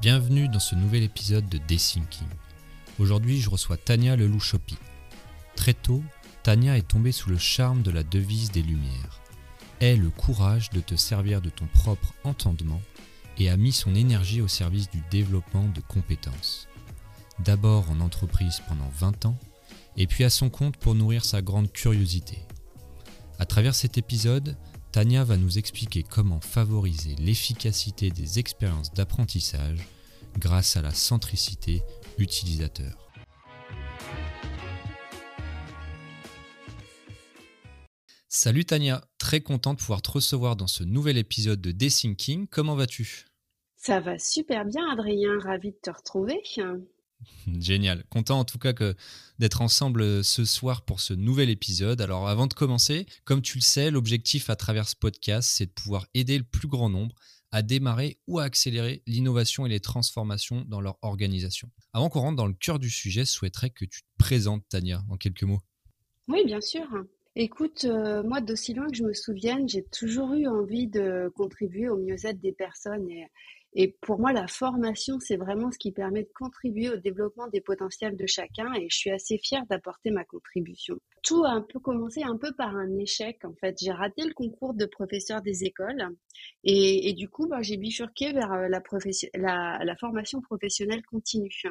Bienvenue 0.00 0.48
dans 0.48 0.60
ce 0.60 0.74
nouvel 0.74 1.02
épisode 1.02 1.46
de 1.46 1.58
Thinking. 1.58 2.26
Aujourd'hui, 2.98 3.38
je 3.38 3.50
reçois 3.50 3.76
Tania 3.76 4.16
Lelouchopi. 4.16 4.78
Très 5.56 5.74
tôt, 5.74 6.02
Tania 6.42 6.78
est 6.78 6.88
tombée 6.88 7.12
sous 7.12 7.28
le 7.28 7.36
charme 7.36 7.82
de 7.82 7.90
la 7.90 8.02
devise 8.02 8.50
des 8.50 8.62
Lumières. 8.62 9.20
Aie 9.82 9.96
le 9.96 10.08
courage 10.08 10.70
de 10.70 10.80
te 10.80 10.94
servir 10.94 11.42
de 11.42 11.50
ton 11.50 11.66
propre 11.66 12.14
entendement 12.24 12.80
et 13.36 13.50
a 13.50 13.58
mis 13.58 13.72
son 13.72 13.94
énergie 13.94 14.40
au 14.40 14.48
service 14.48 14.88
du 14.88 15.02
développement 15.10 15.68
de 15.68 15.82
compétences. 15.82 16.66
D'abord 17.38 17.90
en 17.90 18.00
entreprise 18.00 18.62
pendant 18.68 18.88
20 18.96 19.26
ans, 19.26 19.38
et 19.98 20.06
puis 20.06 20.24
à 20.24 20.30
son 20.30 20.48
compte 20.48 20.78
pour 20.78 20.94
nourrir 20.94 21.26
sa 21.26 21.42
grande 21.42 21.70
curiosité. 21.70 22.38
À 23.38 23.44
travers 23.44 23.74
cet 23.74 23.98
épisode, 23.98 24.56
Tania 24.92 25.22
va 25.22 25.36
nous 25.36 25.58
expliquer 25.58 26.02
comment 26.02 26.40
favoriser 26.40 27.14
l'efficacité 27.16 28.10
des 28.10 28.40
expériences 28.40 28.92
d'apprentissage 28.92 29.86
grâce 30.38 30.76
à 30.76 30.82
la 30.82 30.92
centricité 30.92 31.82
utilisateur. 32.18 33.10
Salut 38.28 38.64
Tania, 38.64 39.04
très 39.18 39.40
content 39.40 39.74
de 39.74 39.78
pouvoir 39.78 40.02
te 40.02 40.12
recevoir 40.12 40.56
dans 40.56 40.68
ce 40.68 40.84
nouvel 40.84 41.18
épisode 41.18 41.60
de 41.60 41.88
Thinking. 41.88 42.46
Comment 42.46 42.76
vas-tu? 42.76 43.26
Ça 43.76 43.98
va 43.98 44.18
super 44.18 44.64
bien 44.64 44.88
Adrien, 44.92 45.38
ravi 45.40 45.72
de 45.72 45.78
te 45.82 45.90
retrouver. 45.90 46.40
Génial. 47.58 48.04
Content 48.08 48.38
en 48.38 48.44
tout 48.44 48.58
cas 48.58 48.72
que 48.72 48.94
d'être 49.38 49.62
ensemble 49.62 50.02
euh, 50.02 50.22
ce 50.22 50.44
soir 50.44 50.82
pour 50.82 51.00
ce 51.00 51.12
nouvel 51.12 51.50
épisode. 51.50 52.00
Alors 52.00 52.28
avant 52.28 52.46
de 52.46 52.54
commencer, 52.54 53.06
comme 53.24 53.42
tu 53.42 53.58
le 53.58 53.62
sais, 53.62 53.90
l'objectif 53.90 54.50
à 54.50 54.56
travers 54.56 54.88
ce 54.88 54.96
podcast, 54.96 55.50
c'est 55.52 55.66
de 55.66 55.72
pouvoir 55.72 56.06
aider 56.14 56.38
le 56.38 56.44
plus 56.44 56.68
grand 56.68 56.88
nombre 56.88 57.14
à 57.52 57.62
démarrer 57.62 58.18
ou 58.26 58.38
à 58.38 58.44
accélérer 58.44 59.02
l'innovation 59.06 59.66
et 59.66 59.68
les 59.68 59.80
transformations 59.80 60.64
dans 60.68 60.80
leur 60.80 60.98
organisation. 61.02 61.70
Avant 61.92 62.08
qu'on 62.08 62.20
rentre 62.20 62.36
dans 62.36 62.46
le 62.46 62.54
cœur 62.54 62.78
du 62.78 62.90
sujet, 62.90 63.24
je 63.24 63.30
souhaiterais 63.30 63.70
que 63.70 63.84
tu 63.84 64.02
te 64.02 64.08
présentes, 64.18 64.64
Tania, 64.68 65.02
en 65.10 65.16
quelques 65.16 65.42
mots. 65.42 65.60
Oui, 66.28 66.44
bien 66.44 66.60
sûr. 66.60 66.86
Écoute, 67.36 67.84
euh, 67.84 68.22
moi, 68.22 68.40
d'aussi 68.40 68.74
loin 68.74 68.86
que 68.88 68.96
je 68.96 69.04
me 69.04 69.14
souvienne, 69.14 69.68
j'ai 69.68 69.84
toujours 69.84 70.34
eu 70.34 70.46
envie 70.46 70.86
de 70.88 71.30
contribuer 71.34 71.88
au 71.88 71.96
mieux-être 71.96 72.40
des 72.40 72.52
personnes 72.52 73.08
et, 73.08 73.26
et 73.72 73.96
pour 74.00 74.18
moi, 74.18 74.32
la 74.32 74.48
formation, 74.48 75.20
c'est 75.20 75.36
vraiment 75.36 75.70
ce 75.70 75.78
qui 75.78 75.92
permet 75.92 76.24
de 76.24 76.30
contribuer 76.34 76.88
au 76.88 76.96
développement 76.96 77.46
des 77.48 77.60
potentiels 77.60 78.16
de 78.16 78.26
chacun 78.26 78.72
et 78.74 78.88
je 78.90 78.96
suis 78.96 79.10
assez 79.10 79.38
fière 79.38 79.64
d'apporter 79.66 80.10
ma 80.10 80.24
contribution. 80.24 80.98
Tout 81.22 81.44
a 81.44 81.50
un 81.50 81.60
peu 81.60 81.78
commencé 81.80 82.22
un 82.22 82.36
peu 82.36 82.52
par 82.52 82.76
un 82.76 82.98
échec. 82.98 83.44
En 83.44 83.54
fait, 83.54 83.76
j'ai 83.80 83.92
raté 83.92 84.24
le 84.24 84.32
concours 84.32 84.74
de 84.74 84.86
professeur 84.86 85.42
des 85.42 85.64
écoles 85.64 86.08
et, 86.64 87.12
du 87.12 87.28
coup, 87.28 87.46
bah, 87.46 87.62
j'ai 87.62 87.76
bifurqué 87.76 88.32
vers 88.32 88.52
euh, 88.52 88.68
la 88.68 89.96
formation 89.96 90.40
professionnelle 90.40 91.04
continue. 91.04 91.62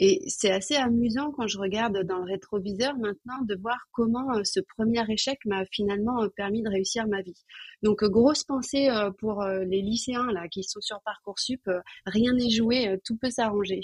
Et 0.00 0.22
c'est 0.28 0.52
assez 0.52 0.76
amusant 0.76 1.32
quand 1.32 1.48
je 1.48 1.58
regarde 1.58 2.04
dans 2.04 2.18
le 2.18 2.24
rétroviseur 2.24 2.96
maintenant 2.98 3.42
de 3.42 3.56
voir 3.56 3.78
comment 3.90 4.32
euh, 4.36 4.44
ce 4.44 4.60
premier 4.60 5.02
échec 5.10 5.38
m'a 5.44 5.64
finalement 5.72 6.22
euh, 6.22 6.28
permis 6.28 6.62
de 6.62 6.68
réussir 6.68 7.08
ma 7.08 7.20
vie. 7.20 7.44
Donc 7.82 8.04
euh, 8.04 8.08
grosse 8.08 8.44
pensée 8.44 8.88
pour 9.18 9.44
les 9.44 9.82
lycéens 9.82 10.30
là 10.30 10.48
qui 10.48 10.62
sont 10.62 10.80
sur 10.80 11.00
parcoursup, 11.02 11.68
rien 12.06 12.32
n'est 12.32 12.50
joué, 12.50 12.98
tout 13.04 13.16
peut 13.16 13.30
s'arranger. 13.30 13.80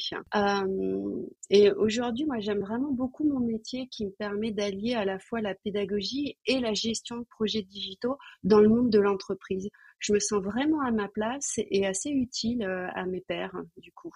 et 1.51 1.71
aujourd'hui, 1.73 2.27
moi 2.27 2.41
j'aime 2.41 2.61
vraiment 2.61 2.93
beaucoup 2.93 3.25
mon 3.25 3.41
métier 3.41 3.89
qui 3.89 4.07
me 4.07 4.11
permet 4.11 4.53
d'allier 4.53 4.95
à 4.95 5.05
la 5.05 5.19
fois 5.19 5.41
la 5.41 5.55
pédagogie 5.55 6.37
et 6.47 6.61
la 6.61 6.75
gestion 6.75 7.19
de 7.19 7.25
projets 7.25 7.63
digitaux 7.63 8.17
dans 8.43 8.61
le 8.61 8.69
monde 8.69 8.91
de 8.91 8.99
l'entreprise. 8.99 9.69
Je 9.99 10.13
me 10.13 10.19
sens 10.19 10.43
vraiment 10.43 10.81
à 10.81 10.91
ma 10.91 11.09
place 11.09 11.59
et 11.59 11.87
assez 11.87 12.11
utile 12.11 12.63
à 12.63 13.07
mes 13.07 13.21
pairs 13.21 13.57
du 13.77 13.93
coup. 13.93 14.15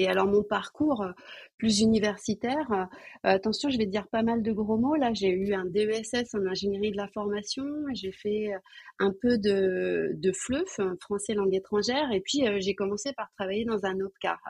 Et 0.00 0.08
alors 0.08 0.26
mon 0.26 0.42
parcours 0.42 1.02
euh, 1.02 1.12
plus 1.58 1.80
universitaire, 1.80 2.72
euh, 2.72 2.86
attention, 3.22 3.68
je 3.68 3.76
vais 3.76 3.84
dire 3.84 4.08
pas 4.08 4.22
mal 4.22 4.42
de 4.42 4.50
gros 4.50 4.78
mots. 4.78 4.94
Là, 4.94 5.12
j'ai 5.12 5.28
eu 5.28 5.52
un 5.52 5.66
DESS 5.66 6.34
en 6.34 6.46
ingénierie 6.46 6.90
de 6.90 6.96
la 6.96 7.06
formation, 7.08 7.66
j'ai 7.92 8.10
fait 8.10 8.54
euh, 8.54 8.58
un 8.98 9.12
peu 9.20 9.36
de, 9.36 10.12
de 10.14 10.32
FLEUF, 10.32 10.80
français 11.02 11.34
langue 11.34 11.54
étrangère, 11.54 12.12
et 12.12 12.22
puis 12.22 12.44
j'ai 12.60 12.74
commencé 12.74 13.12
par 13.12 13.28
travailler 13.36 13.66
dans 13.66 13.84
un 13.84 14.00
autre 14.00 14.16
car. 14.22 14.40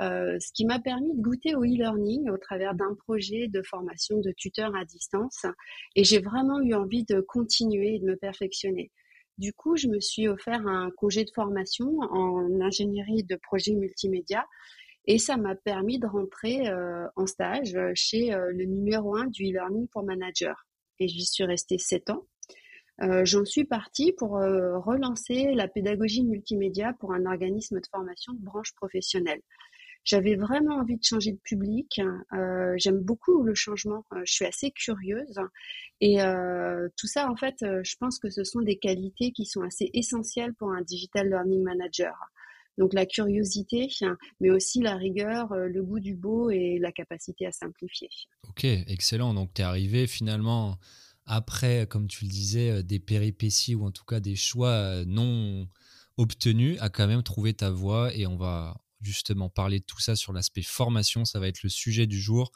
ce 0.00 0.52
qui 0.52 0.64
m'a 0.64 0.80
permis 0.80 1.14
de 1.14 1.22
goûter 1.22 1.54
au 1.54 1.62
e-learning 1.62 2.28
au 2.30 2.38
travers 2.38 2.74
d'un 2.74 2.96
projet 3.06 3.46
de 3.46 3.62
formation 3.62 4.18
de 4.18 4.32
tuteur 4.36 4.74
à 4.74 4.84
distance. 4.84 5.46
Et 5.94 6.02
j'ai 6.02 6.18
vraiment 6.18 6.58
eu 6.60 6.74
envie 6.74 7.04
de 7.04 7.20
continuer 7.20 7.94
et 7.94 7.98
de 8.00 8.06
me 8.06 8.16
perfectionner. 8.16 8.90
Du 9.38 9.52
coup, 9.52 9.76
je 9.76 9.88
me 9.88 10.00
suis 10.00 10.28
offert 10.28 10.66
un 10.66 10.90
congé 10.96 11.24
de 11.24 11.30
formation 11.34 11.98
en 12.10 12.60
ingénierie 12.60 13.24
de 13.24 13.36
projet 13.36 13.72
multimédia 13.72 14.46
et 15.06 15.18
ça 15.18 15.36
m'a 15.36 15.54
permis 15.54 15.98
de 15.98 16.06
rentrer 16.06 16.68
euh, 16.68 17.06
en 17.16 17.26
stage 17.26 17.76
chez 17.94 18.32
euh, 18.32 18.52
le 18.52 18.64
numéro 18.64 19.16
un 19.16 19.26
du 19.26 19.44
e-learning 19.44 19.88
pour 19.88 20.04
manager. 20.04 20.66
Et 21.00 21.08
j'y 21.08 21.24
suis 21.24 21.44
restée 21.44 21.78
sept 21.78 22.10
ans. 22.10 22.26
Euh, 23.00 23.24
j'en 23.24 23.44
suis 23.44 23.64
partie 23.64 24.12
pour 24.12 24.32
relancer 24.32 25.54
la 25.54 25.66
pédagogie 25.66 26.22
multimédia 26.22 26.92
pour 27.00 27.12
un 27.12 27.26
organisme 27.26 27.80
de 27.80 27.86
formation 27.90 28.34
de 28.34 28.44
branche 28.44 28.74
professionnelle. 28.74 29.40
J'avais 30.04 30.34
vraiment 30.34 30.76
envie 30.76 30.96
de 30.96 31.04
changer 31.04 31.32
de 31.32 31.40
public. 31.44 32.00
Euh, 32.32 32.74
J'aime 32.76 32.98
beaucoup 32.98 33.42
le 33.42 33.54
changement. 33.54 34.04
Euh, 34.12 34.22
je 34.24 34.32
suis 34.32 34.44
assez 34.44 34.72
curieuse. 34.72 35.38
Et 36.00 36.20
euh, 36.20 36.88
tout 36.96 37.06
ça, 37.06 37.30
en 37.30 37.36
fait, 37.36 37.56
je 37.60 37.94
pense 38.00 38.18
que 38.18 38.28
ce 38.28 38.42
sont 38.42 38.60
des 38.60 38.78
qualités 38.78 39.30
qui 39.30 39.46
sont 39.46 39.62
assez 39.62 39.90
essentielles 39.94 40.54
pour 40.54 40.72
un 40.72 40.82
digital 40.82 41.28
learning 41.28 41.62
manager. 41.62 42.14
Donc 42.78 42.94
la 42.94 43.06
curiosité, 43.06 43.88
mais 44.40 44.50
aussi 44.50 44.80
la 44.80 44.96
rigueur, 44.96 45.54
le 45.54 45.82
goût 45.82 46.00
du 46.00 46.16
beau 46.16 46.50
et 46.50 46.78
la 46.80 46.90
capacité 46.90 47.46
à 47.46 47.52
simplifier. 47.52 48.08
Ok, 48.48 48.64
excellent. 48.64 49.34
Donc 49.34 49.52
tu 49.54 49.62
es 49.62 49.64
arrivé 49.64 50.06
finalement 50.06 50.78
après, 51.26 51.86
comme 51.86 52.08
tu 52.08 52.24
le 52.24 52.30
disais, 52.30 52.82
des 52.82 52.98
péripéties 52.98 53.76
ou 53.76 53.84
en 53.84 53.92
tout 53.92 54.04
cas 54.04 54.18
des 54.18 54.34
choix 54.34 55.04
non 55.04 55.68
obtenus, 56.16 56.78
à 56.80 56.88
quand 56.88 57.06
même 57.06 57.22
trouver 57.22 57.54
ta 57.54 57.70
voie 57.70 58.12
et 58.14 58.26
on 58.26 58.36
va 58.36 58.81
justement 59.02 59.48
parler 59.48 59.80
de 59.80 59.84
tout 59.84 60.00
ça 60.00 60.16
sur 60.16 60.32
l'aspect 60.32 60.62
formation. 60.62 61.24
Ça 61.24 61.40
va 61.40 61.48
être 61.48 61.62
le 61.62 61.68
sujet 61.68 62.06
du 62.06 62.20
jour. 62.20 62.52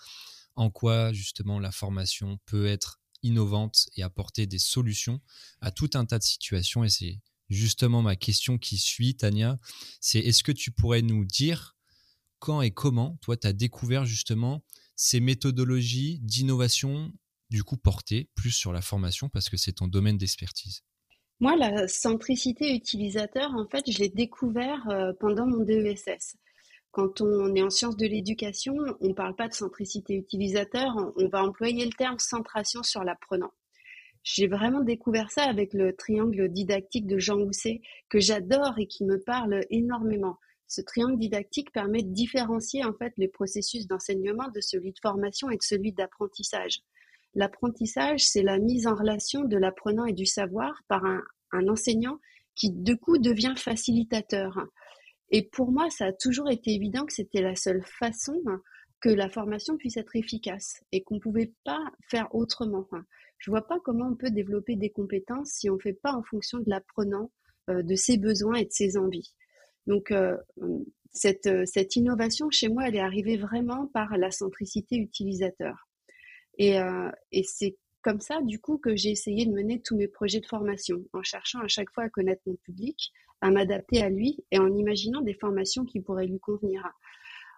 En 0.55 0.71
quoi 0.71 1.13
justement 1.13 1.61
la 1.61 1.71
formation 1.71 2.39
peut 2.47 2.67
être 2.67 3.01
innovante 3.23 3.89
et 3.97 4.03
apporter 4.03 4.47
des 4.47 4.59
solutions 4.59 5.21
à 5.61 5.71
tout 5.71 5.91
un 5.95 6.07
tas 6.07 6.19
de 6.19 6.25
situations. 6.25 6.85
Et 6.85 6.89
c'est 6.89 7.21
justement 7.49 8.03
ma 8.03 8.17
question 8.17 8.59
qui 8.59 8.79
suit, 8.79 9.17
Tania. 9.17 9.59
C'est 10.01 10.21
est-ce 10.21 10.43
que 10.43 10.53
tu 10.53 10.71
pourrais 10.71 11.03
nous 11.03 11.25
dire 11.25 11.77
quand 12.39 12.63
et 12.63 12.71
comment, 12.71 13.19
toi, 13.23 13.37
tu 13.37 13.47
as 13.47 13.53
découvert 13.53 14.05
justement 14.05 14.65
ces 14.95 15.21
méthodologies 15.21 16.19
d'innovation, 16.21 17.13
du 17.51 17.63
coup 17.65 17.77
portées 17.77 18.31
plus 18.35 18.51
sur 18.51 18.73
la 18.73 18.83
formation 18.83 19.29
parce 19.29 19.49
que 19.49 19.57
c'est 19.57 19.73
ton 19.73 19.89
domaine 19.89 20.19
d'expertise? 20.19 20.83
Moi, 21.41 21.55
la 21.57 21.87
centricité 21.87 22.75
utilisateur, 22.75 23.51
en 23.55 23.67
fait, 23.67 23.91
je 23.91 23.99
l'ai 23.99 24.09
découvert 24.09 24.89
euh, 24.89 25.13
pendant 25.21 25.47
mon 25.47 25.65
DESS. 25.65 26.37
Quand 26.93 27.21
on 27.21 27.55
est 27.55 27.63
en 27.63 27.69
sciences 27.69 27.97
de 27.97 28.07
l'éducation, 28.07 28.75
on 29.01 29.09
ne 29.09 29.13
parle 29.13 29.37
pas 29.37 29.49
de 29.49 29.53
centricité 29.53 30.15
utilisateur, 30.15 30.97
on 31.17 31.29
va 31.29 31.43
employer 31.43 31.85
le 31.85 31.93
terme 31.93 32.19
centration 32.19 32.83
sur 32.83 33.05
l'apprenant. 33.05 33.53
J'ai 34.23 34.49
vraiment 34.49 34.81
découvert 34.81 35.31
ça 35.31 35.45
avec 35.45 35.75
le 35.75 35.95
triangle 35.95 36.49
didactique 36.49 37.07
de 37.07 37.19
Jean 37.19 37.39
Housset, 37.39 37.81
que 38.09 38.19
j'adore 38.19 38.79
et 38.79 38.87
qui 38.87 39.05
me 39.05 39.21
parle 39.21 39.61
énormément. 39.71 40.39
Ce 40.67 40.81
triangle 40.81 41.19
didactique 41.19 41.71
permet 41.71 42.03
de 42.03 42.13
différencier 42.13 42.85
en 42.85 42.93
fait 42.93 43.13
les 43.19 43.29
processus 43.29 43.87
d'enseignement 43.87 44.49
de 44.55 44.61
celui 44.61 44.93
de 44.93 44.99
formation 45.01 45.51
et 45.51 45.57
de 45.57 45.63
celui 45.63 45.93
d'apprentissage. 45.93 46.81
L'apprentissage, 47.37 48.25
c'est 48.27 48.43
la 48.43 48.59
mise 48.59 48.87
en 48.87 48.95
relation 48.95 49.45
de 49.45 49.59
l'apprenant 49.59 50.07
et 50.07 50.15
du 50.15 50.25
savoir 50.25 50.83
par 50.89 51.05
un, 51.05 51.23
enseignant 51.69 52.19
qui, 52.55 52.71
de 52.71 52.95
coup, 52.95 53.19
devient 53.19 53.53
facilitateur. 53.59 54.59
Et 55.29 55.47
pour 55.47 55.71
moi, 55.71 55.91
ça 55.91 56.07
a 56.07 56.13
toujours 56.15 56.51
été 56.51 56.71
évident 56.71 57.05
que 57.05 57.13
c'était 57.13 57.43
la 57.43 57.55
seule 57.55 57.85
façon 57.85 58.43
que 59.01 59.11
la 59.11 59.29
formation 59.29 59.77
puisse 59.77 59.99
être 59.99 60.17
efficace 60.17 60.83
et 60.93 61.03
qu'on 61.03 61.17
ne 61.17 61.21
pouvait 61.21 61.53
pas 61.65 61.85
faire 62.09 62.35
autrement. 62.35 62.89
Je 63.37 63.51
ne 63.51 63.53
vois 63.53 63.67
pas 63.67 63.81
comment 63.85 64.09
on 64.09 64.17
peut 64.17 64.31
développer 64.31 64.75
des 64.75 64.91
compétences 64.91 65.51
si 65.51 65.69
on 65.69 65.75
ne 65.75 65.81
fait 65.81 65.93
pas 65.93 66.15
en 66.15 66.23
fonction 66.23 66.59
de 66.59 66.71
l'apprenant, 66.71 67.31
euh, 67.69 67.83
de 67.83 67.95
ses 67.97 68.17
besoins 68.17 68.55
et 68.55 68.65
de 68.65 68.73
ses 68.73 68.97
envies. 68.97 69.35
Donc, 69.87 70.11
euh, 70.11 70.39
cette, 71.13 71.51
cette 71.67 71.97
innovation, 71.97 72.49
chez 72.51 72.71
moi, 72.71 72.89
elle 72.89 72.97
est 72.97 73.01
arrivée 73.01 73.37
vraiment 73.37 73.89
par 73.89 74.17
la 74.17 74.31
centricité 74.31 74.97
utilisateur. 74.97 75.86
Et, 76.57 76.79
euh, 76.79 77.11
et 77.33 77.43
c'est 77.43 77.77
comme 78.03 78.21
ça, 78.21 78.41
du 78.43 78.61
coup, 78.61 78.79
que 78.79 78.95
j'ai 78.95 79.11
essayé 79.11 79.47
de 79.47 79.53
mener 79.53 79.81
tous 79.83 79.97
mes 79.97 80.09
projets 80.09 80.41
de 80.41 80.47
formation, 80.47 81.05
en 81.13 81.23
cherchant 81.23 81.61
à 81.61 81.69
chaque 81.69 81.91
fois 81.93 82.05
à 82.05 82.09
connaître 82.09 82.43
mon 82.47 82.57
public, 82.57 83.13
à 83.41 83.51
m'adapter 83.51 84.03
à 84.03 84.09
lui 84.09 84.45
et 84.51 84.59
en 84.59 84.73
imaginant 84.75 85.21
des 85.21 85.35
formations 85.35 85.85
qui 85.85 86.01
pourraient 86.01 86.27
lui 86.27 86.39
convenir. 86.39 86.89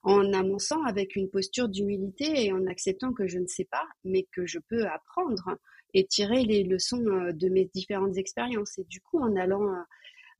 En 0.04 0.32
amonçant 0.32 0.82
avec 0.84 1.16
une 1.16 1.28
posture 1.28 1.68
d'humilité 1.68 2.46
et 2.46 2.52
en 2.52 2.66
acceptant 2.66 3.12
que 3.12 3.26
je 3.26 3.38
ne 3.38 3.46
sais 3.46 3.66
pas, 3.70 3.86
mais 4.04 4.26
que 4.32 4.46
je 4.46 4.58
peux 4.68 4.86
apprendre 4.86 5.58
et 5.92 6.06
tirer 6.06 6.44
les 6.44 6.62
leçons 6.62 7.04
euh, 7.06 7.32
de 7.32 7.48
mes 7.48 7.66
différentes 7.74 8.16
expériences. 8.16 8.78
Et 8.78 8.84
du 8.84 9.00
coup, 9.00 9.18
en 9.18 9.36
allant 9.36 9.74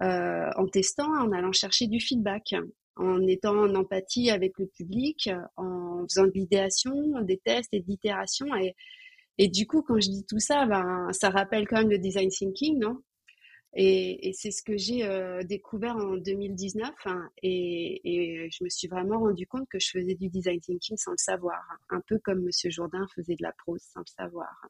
en 0.01 0.69
testant, 0.69 1.11
en 1.11 1.33
allant 1.33 1.51
chercher 1.51 1.89
du 1.89 1.99
feedback, 1.99 2.55
en 2.99 3.27
étant 3.27 3.57
en 3.57 3.75
empathie 3.75 4.31
avec 4.31 4.59
le 4.59 4.67
public, 4.67 5.31
en 5.57 6.05
faisant 6.09 6.27
de 6.27 6.33
l'idéation, 6.33 7.21
des 7.23 7.39
tests 7.39 7.73
et 7.73 7.81
de 7.81 7.87
l'itération. 7.87 8.47
Et, 9.39 9.49
du 9.49 9.67
coup, 9.67 9.83
quand 9.83 10.01
je 10.01 10.11
dis 10.11 10.27
tout 10.27 10.41
ça, 10.41 10.67
ben, 10.67 11.09
ça 11.13 11.31
rappelle 11.31 11.67
quand 11.69 11.79
même 11.79 11.91
le 11.91 11.99
design 11.99 12.29
thinking, 12.29 12.79
non? 12.79 12.99
Et, 13.75 14.33
c'est 14.35 14.51
ce 14.51 14.63
que 14.63 14.77
j'ai 14.77 15.05
euh, 15.05 15.43
découvert 15.43 15.97
en 15.97 16.17
2019 16.17 16.91
hein, 17.05 17.29
et, 17.43 18.49
je 18.51 18.65
me 18.65 18.69
suis 18.69 18.89
vraiment 18.89 19.21
rendu 19.21 19.47
compte 19.47 19.69
que 19.69 19.79
je 19.79 19.91
faisais 19.91 20.15
du 20.15 20.29
design 20.29 20.59
thinking 20.59 20.97
sans 20.97 21.13
le 21.13 21.19
savoir, 21.19 21.61
un 21.91 22.01
peu 22.09 22.19
comme 22.19 22.43
Monsieur 22.43 22.71
Jourdain 22.71 23.07
faisait 23.15 23.37
de 23.37 23.43
la 23.43 23.53
prose 23.53 23.83
sans 23.83 24.01
le 24.01 24.07
savoir. 24.07 24.67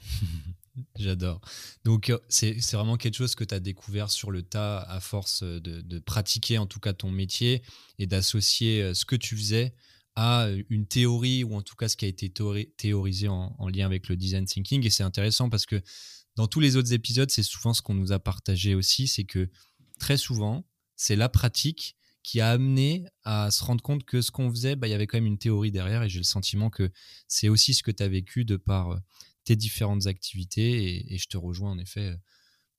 J'adore. 0.96 1.40
Donc 1.84 2.10
euh, 2.10 2.18
c'est 2.28 2.72
vraiment 2.72 2.96
quelque 2.96 3.16
chose 3.16 3.34
que 3.34 3.44
tu 3.44 3.54
as 3.54 3.60
découvert 3.60 4.10
sur 4.10 4.30
le 4.30 4.42
tas 4.42 4.78
à 4.80 5.00
force 5.00 5.42
de, 5.42 5.80
de 5.80 5.98
pratiquer 5.98 6.58
en 6.58 6.66
tout 6.66 6.80
cas 6.80 6.92
ton 6.92 7.10
métier 7.10 7.62
et 7.98 8.06
d'associer 8.06 8.82
euh, 8.82 8.94
ce 8.94 9.04
que 9.04 9.16
tu 9.16 9.36
faisais 9.36 9.74
à 10.16 10.48
une 10.68 10.86
théorie 10.86 11.44
ou 11.44 11.54
en 11.54 11.62
tout 11.62 11.76
cas 11.76 11.88
ce 11.88 11.96
qui 11.96 12.04
a 12.04 12.08
été 12.08 12.32
théorisé 12.76 13.28
en, 13.28 13.54
en 13.56 13.68
lien 13.68 13.86
avec 13.86 14.08
le 14.08 14.16
design 14.16 14.46
thinking. 14.46 14.84
Et 14.84 14.90
c'est 14.90 15.04
intéressant 15.04 15.48
parce 15.48 15.64
que 15.64 15.80
dans 16.34 16.48
tous 16.48 16.60
les 16.60 16.76
autres 16.76 16.92
épisodes, 16.92 17.30
c'est 17.30 17.42
souvent 17.42 17.72
ce 17.72 17.82
qu'on 17.82 17.94
nous 17.94 18.12
a 18.12 18.18
partagé 18.18 18.74
aussi, 18.74 19.06
c'est 19.06 19.24
que 19.24 19.48
très 19.98 20.16
souvent, 20.16 20.64
c'est 20.96 21.16
la 21.16 21.28
pratique 21.28 21.96
qui 22.22 22.40
a 22.40 22.50
amené 22.50 23.06
à 23.24 23.50
se 23.50 23.64
rendre 23.64 23.82
compte 23.82 24.04
que 24.04 24.20
ce 24.20 24.30
qu'on 24.30 24.50
faisait, 24.50 24.76
bah, 24.76 24.86
il 24.86 24.90
y 24.90 24.94
avait 24.94 25.06
quand 25.06 25.16
même 25.16 25.26
une 25.26 25.38
théorie 25.38 25.70
derrière, 25.70 26.02
et 26.02 26.08
j'ai 26.08 26.18
le 26.18 26.24
sentiment 26.24 26.68
que 26.68 26.90
c'est 27.26 27.48
aussi 27.48 27.74
ce 27.74 27.82
que 27.82 27.90
tu 27.90 28.02
as 28.02 28.08
vécu 28.08 28.44
de 28.44 28.56
par 28.56 28.90
euh, 28.90 28.98
tes 29.48 29.56
différentes 29.56 30.06
activités, 30.06 31.12
et, 31.12 31.16
je 31.16 31.26
te 31.26 31.38
rejoins 31.38 31.70
en 31.70 31.78
effet. 31.78 32.08
Euh, 32.10 32.16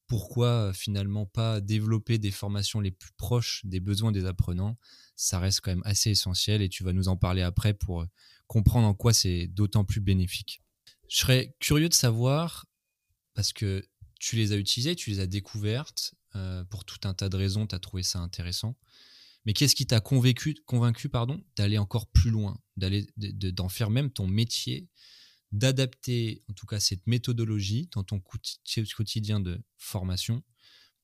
pourquoi 0.05 0.47
euh, 0.47 0.73
finalement 0.73 1.25
pas 1.25 1.61
développer 1.61 2.19
des 2.19 2.29
formations 2.29 2.79
les 2.79 2.91
plus 2.91 3.11
proches 3.17 3.61
des 3.65 3.79
besoins 3.79 4.11
des 4.11 4.25
apprenants? 4.25 4.77
Ça 5.15 5.39
reste 5.39 5.61
quand 5.61 5.71
même 5.71 5.81
assez 5.83 6.11
essentiel, 6.11 6.61
et 6.61 6.69
tu 6.69 6.83
vas 6.83 6.93
nous 6.93 7.07
en 7.07 7.17
parler 7.17 7.41
après 7.41 7.73
pour 7.73 8.05
comprendre 8.45 8.87
en 8.87 8.93
quoi 8.93 9.13
c'est 9.13 9.47
d'autant 9.47 9.83
plus 9.83 9.99
bénéfique. 9.99 10.61
Je 11.09 11.17
serais 11.17 11.55
curieux 11.59 11.89
de 11.89 11.93
savoir 11.95 12.67
parce 13.33 13.51
que 13.51 13.83
tu 14.19 14.35
les 14.35 14.51
as 14.51 14.57
utilisées, 14.57 14.95
tu 14.95 15.09
les 15.09 15.19
as 15.21 15.27
découvertes, 15.27 16.13
euh, 16.35 16.63
pour 16.65 16.85
tout 16.85 16.99
un 17.05 17.15
tas 17.15 17.29
de 17.29 17.37
raisons, 17.37 17.65
tu 17.65 17.73
as 17.73 17.79
trouvé 17.79 18.03
ça 18.03 18.19
intéressant. 18.19 18.77
Mais 19.45 19.53
qu'est-ce 19.53 19.75
qui 19.75 19.87
t'a 19.87 20.01
convaincu, 20.01 20.55
convaincu 20.67 21.09
pardon, 21.09 21.43
d'aller 21.55 21.79
encore 21.79 22.11
plus 22.11 22.29
loin, 22.29 22.59
d'aller, 22.77 23.07
d'en 23.17 23.69
faire 23.69 23.89
même 23.89 24.11
ton 24.11 24.27
métier, 24.27 24.87
d'adapter 25.51 26.43
en 26.49 26.53
tout 26.53 26.65
cas 26.65 26.79
cette 26.79 27.05
méthodologie 27.07 27.89
dans 27.93 28.03
ton 28.03 28.19
quotidien 28.19 29.39
de 29.39 29.59
formation 29.77 30.43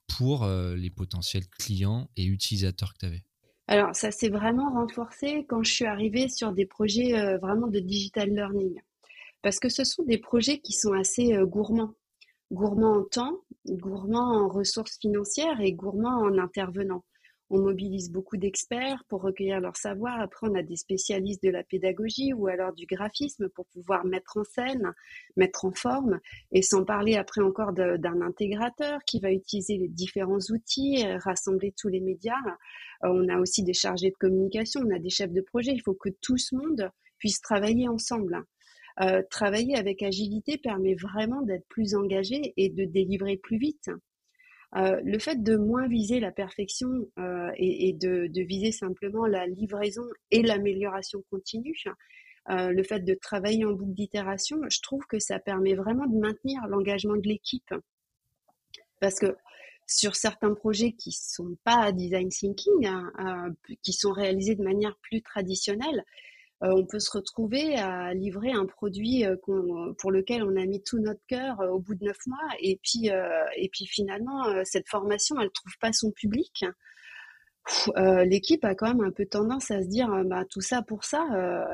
pour 0.07 0.43
euh, 0.43 0.75
les 0.75 0.91
potentiels 0.91 1.47
clients 1.47 2.09
et 2.15 2.25
utilisateurs 2.25 2.93
que 2.93 2.99
tu 2.99 3.05
avais 3.07 3.23
Alors 3.67 3.95
ça 3.95 4.11
s'est 4.11 4.29
vraiment 4.29 4.71
renforcé 4.73 5.45
quand 5.49 5.63
je 5.63 5.71
suis 5.71 5.85
arrivée 5.85 6.29
sur 6.29 6.53
des 6.53 6.65
projets 6.65 7.17
euh, 7.17 7.37
vraiment 7.39 7.67
de 7.67 7.79
digital 7.79 8.29
learning. 8.29 8.79
Parce 9.41 9.59
que 9.59 9.69
ce 9.69 9.83
sont 9.83 10.03
des 10.03 10.17
projets 10.17 10.59
qui 10.59 10.73
sont 10.73 10.93
assez 10.93 11.35
gourmands 11.43 11.93
gourmand 12.51 12.97
en 12.97 13.03
temps, 13.03 13.39
gourmand 13.67 14.45
en 14.45 14.47
ressources 14.47 14.97
financières 14.99 15.59
et 15.61 15.73
gourmand 15.73 16.21
en 16.21 16.37
intervenants. 16.37 17.03
On 17.51 17.59
mobilise 17.59 18.11
beaucoup 18.11 18.37
d'experts 18.37 19.03
pour 19.07 19.21
recueillir 19.21 19.59
leur 19.59 19.77
savoir. 19.77 20.19
Après, 20.19 20.47
on 20.49 20.55
a 20.55 20.63
des 20.63 20.75
spécialistes 20.75 21.43
de 21.43 21.51
la 21.51 21.63
pédagogie 21.63 22.33
ou 22.33 22.47
alors 22.47 22.73
du 22.73 22.87
graphisme 22.87 23.49
pour 23.49 23.67
pouvoir 23.67 24.03
mettre 24.05 24.37
en 24.37 24.43
scène, 24.43 24.93
mettre 25.37 25.65
en 25.65 25.71
forme. 25.71 26.19
Et 26.51 26.63
sans 26.63 26.83
parler 26.85 27.15
après 27.15 27.41
encore 27.41 27.73
d'un 27.73 28.21
intégrateur 28.21 28.99
qui 29.05 29.19
va 29.19 29.31
utiliser 29.31 29.77
les 29.77 29.89
différents 29.89 30.39
outils, 30.49 31.05
euh, 31.05 31.19
rassembler 31.19 31.73
tous 31.77 31.89
les 31.89 32.01
médias. 32.01 32.33
Euh, 33.03 33.09
on 33.09 33.29
a 33.29 33.37
aussi 33.37 33.63
des 33.63 33.73
chargés 33.73 34.09
de 34.09 34.15
communication, 34.19 34.81
on 34.83 34.95
a 34.95 34.99
des 34.99 35.11
chefs 35.11 35.31
de 35.31 35.41
projet. 35.41 35.71
Il 35.71 35.81
faut 35.81 35.93
que 35.93 36.09
tout 36.21 36.37
ce 36.37 36.55
monde 36.55 36.89
puisse 37.19 37.41
travailler 37.41 37.87
ensemble. 37.87 38.43
Euh, 39.01 39.21
travailler 39.29 39.75
avec 39.75 40.01
agilité 40.01 40.57
permet 40.57 40.95
vraiment 40.95 41.41
d'être 41.41 41.67
plus 41.67 41.95
engagé 41.95 42.53
et 42.57 42.69
de 42.69 42.85
délivrer 42.85 43.37
plus 43.37 43.57
vite. 43.57 43.89
Euh, 44.75 44.99
le 45.03 45.19
fait 45.19 45.41
de 45.41 45.55
moins 45.55 45.87
viser 45.87 46.19
la 46.19 46.31
perfection 46.31 46.89
euh, 47.17 47.49
et, 47.57 47.93
de, 47.93 48.29
viser 48.41 48.71
simplement 48.71 49.25
la 49.25 49.47
livraison 49.47 50.03
et 50.31 50.41
l'amélioration 50.41 51.23
continue, 51.29 51.75
le 52.47 52.83
fait 52.83 52.99
de 52.99 53.15
travailler 53.15 53.65
en 53.65 53.71
boucle 53.71 53.93
d'itération, 53.93 54.57
je 54.69 54.79
trouve 54.81 55.03
que 55.07 55.17
ça 55.17 55.39
permet 55.39 55.73
vraiment 55.73 56.05
de 56.05 56.17
maintenir 56.17 56.61
l'engagement 56.67 57.15
de 57.15 57.27
l'équipe. 57.27 57.73
Parce 58.99 59.19
que 59.19 59.35
sur 59.87 60.15
certains 60.15 60.53
projets 60.53 60.91
qui 60.91 61.11
sont 61.11 61.57
pas 61.63 61.91
design 61.91 62.29
thinking, 62.29 62.85
hein, 62.85 63.55
qui 63.81 63.93
sont 63.93 64.11
réalisés 64.11 64.55
de 64.55 64.63
manière 64.63 64.95
plus 65.01 65.21
traditionnelle, 65.21 65.99
euh, 65.99 66.34
on 66.73 66.85
peut 66.85 66.99
se 66.99 67.11
retrouver 67.11 67.75
à 67.75 68.13
livrer 68.13 68.51
un 68.51 68.65
produit 68.65 69.25
euh, 69.25 69.35
pour 69.97 70.11
lequel 70.11 70.43
on 70.43 70.55
a 70.55 70.65
mis 70.65 70.81
tout 70.81 70.99
notre 70.99 71.25
cœur 71.27 71.59
euh, 71.61 71.69
au 71.69 71.79
bout 71.79 71.95
de 71.95 72.05
neuf 72.05 72.17
mois 72.27 72.37
et 72.59 72.79
puis 72.81 73.09
et 73.57 73.69
puis 73.69 73.85
finalement 73.85 74.63
cette 74.63 74.87
formation 74.87 75.39
elle 75.39 75.51
trouve 75.51 75.73
pas 75.79 75.91
son 75.91 76.11
public. 76.11 76.65
L'équipe 78.25 78.63
a 78.63 78.75
quand 78.75 78.87
même 78.87 79.03
un 79.03 79.11
peu 79.11 79.25
tendance 79.25 79.71
à 79.71 79.81
se 79.81 79.87
dire 79.87 80.07
bah, 80.25 80.43
tout 80.49 80.61
ça 80.61 80.81
pour 80.83 81.03
ça 81.03 81.25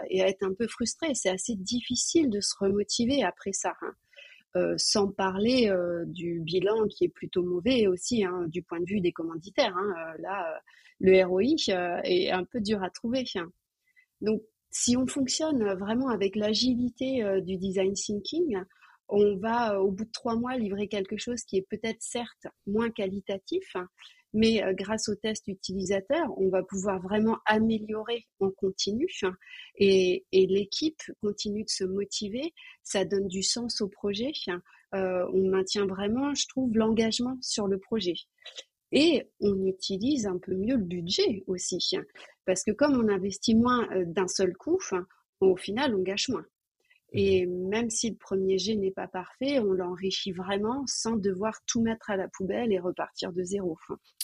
et 0.09 0.21
à 0.21 0.27
être 0.27 0.43
un 0.43 0.53
peu 0.53 0.67
frustrée. 0.67 1.13
C'est 1.13 1.29
assez 1.29 1.55
difficile 1.55 2.29
de 2.29 2.39
se 2.39 2.55
remotiver 2.57 3.23
après 3.23 3.51
ça. 3.51 3.73
Hein. 3.81 4.75
sans 4.77 5.09
parler 5.09 5.71
du 6.07 6.39
bilan 6.41 6.87
qui 6.87 7.05
est 7.05 7.09
plutôt 7.09 7.43
mauvais 7.43 7.87
aussi 7.87 8.23
hein, 8.23 8.45
du 8.47 8.63
point 8.63 8.79
de 8.79 8.85
vue 8.85 9.01
des 9.01 9.11
commanditaires. 9.11 9.75
Hein. 9.75 10.13
là, 10.19 10.61
le 10.99 11.23
ROI 11.25 12.01
est 12.03 12.31
un 12.31 12.45
peu 12.45 12.61
dur 12.61 12.81
à 12.83 12.89
trouver. 12.89 13.25
Donc 14.21 14.41
si 14.71 14.95
on 14.95 15.05
fonctionne 15.05 15.73
vraiment 15.75 16.07
avec 16.07 16.35
l'agilité 16.35 17.23
euh, 17.23 17.41
du 17.41 17.57
design 17.57 17.93
thinking, 17.93 18.57
on 19.09 19.35
va 19.37 19.75
euh, 19.75 19.79
au 19.79 19.91
bout 19.91 20.05
de 20.05 20.11
trois 20.11 20.37
mois 20.37 20.57
livrer 20.57 20.87
quelque 20.87 21.17
chose 21.17 21.43
qui 21.43 21.57
est 21.57 21.67
peut-être 21.69 22.01
certes 22.01 22.47
moins 22.65 22.89
qualitatif, 22.89 23.75
mais 24.33 24.63
euh, 24.63 24.73
grâce 24.73 25.09
au 25.09 25.15
test 25.15 25.49
utilisateur, 25.49 26.25
on 26.37 26.47
va 26.47 26.63
pouvoir 26.63 27.01
vraiment 27.01 27.37
améliorer 27.45 28.25
en 28.39 28.49
continu 28.49 29.07
et, 29.75 30.25
l'équipe 30.31 31.01
continue 31.21 31.65
de 31.65 31.69
se 31.69 31.83
motiver, 31.83 32.53
ça 32.81 33.03
donne 33.03 33.27
du 33.27 33.43
sens 33.43 33.81
au 33.81 33.89
projet, 33.89 34.31
on 34.93 35.49
maintient 35.49 35.85
vraiment, 35.85 36.33
je 36.33 36.47
trouve, 36.47 36.73
l'engagement 36.77 37.37
sur 37.41 37.67
le 37.67 37.77
projet. 37.77 38.15
Et 38.91 39.29
on 39.39 39.65
utilise 39.65 40.25
un 40.27 40.37
peu 40.37 40.53
mieux 40.53 40.75
le 40.75 40.83
budget 40.83 41.43
aussi. 41.47 41.79
Parce 42.45 42.63
que 42.63 42.71
comme 42.71 42.93
on 42.93 43.07
investit 43.07 43.55
moins 43.55 43.89
euh, 43.91 44.03
d'un 44.05 44.27
seul 44.27 44.53
coup, 44.53 44.79
au 45.39 45.55
final, 45.55 45.95
on 45.95 46.01
gâche 46.01 46.29
moins. 46.29 46.45
Et 47.13 47.45
mmh. 47.45 47.67
même 47.69 47.89
si 47.89 48.09
le 48.09 48.15
premier 48.15 48.57
jet 48.57 48.75
n'est 48.75 48.91
pas 48.91 49.07
parfait, 49.07 49.59
on 49.59 49.73
l'enrichit 49.73 50.31
vraiment 50.31 50.83
sans 50.87 51.17
devoir 51.17 51.53
tout 51.65 51.81
mettre 51.81 52.09
à 52.09 52.15
la 52.15 52.27
poubelle 52.29 52.71
et 52.71 52.79
repartir 52.79 53.33
de 53.33 53.43
zéro. 53.43 53.77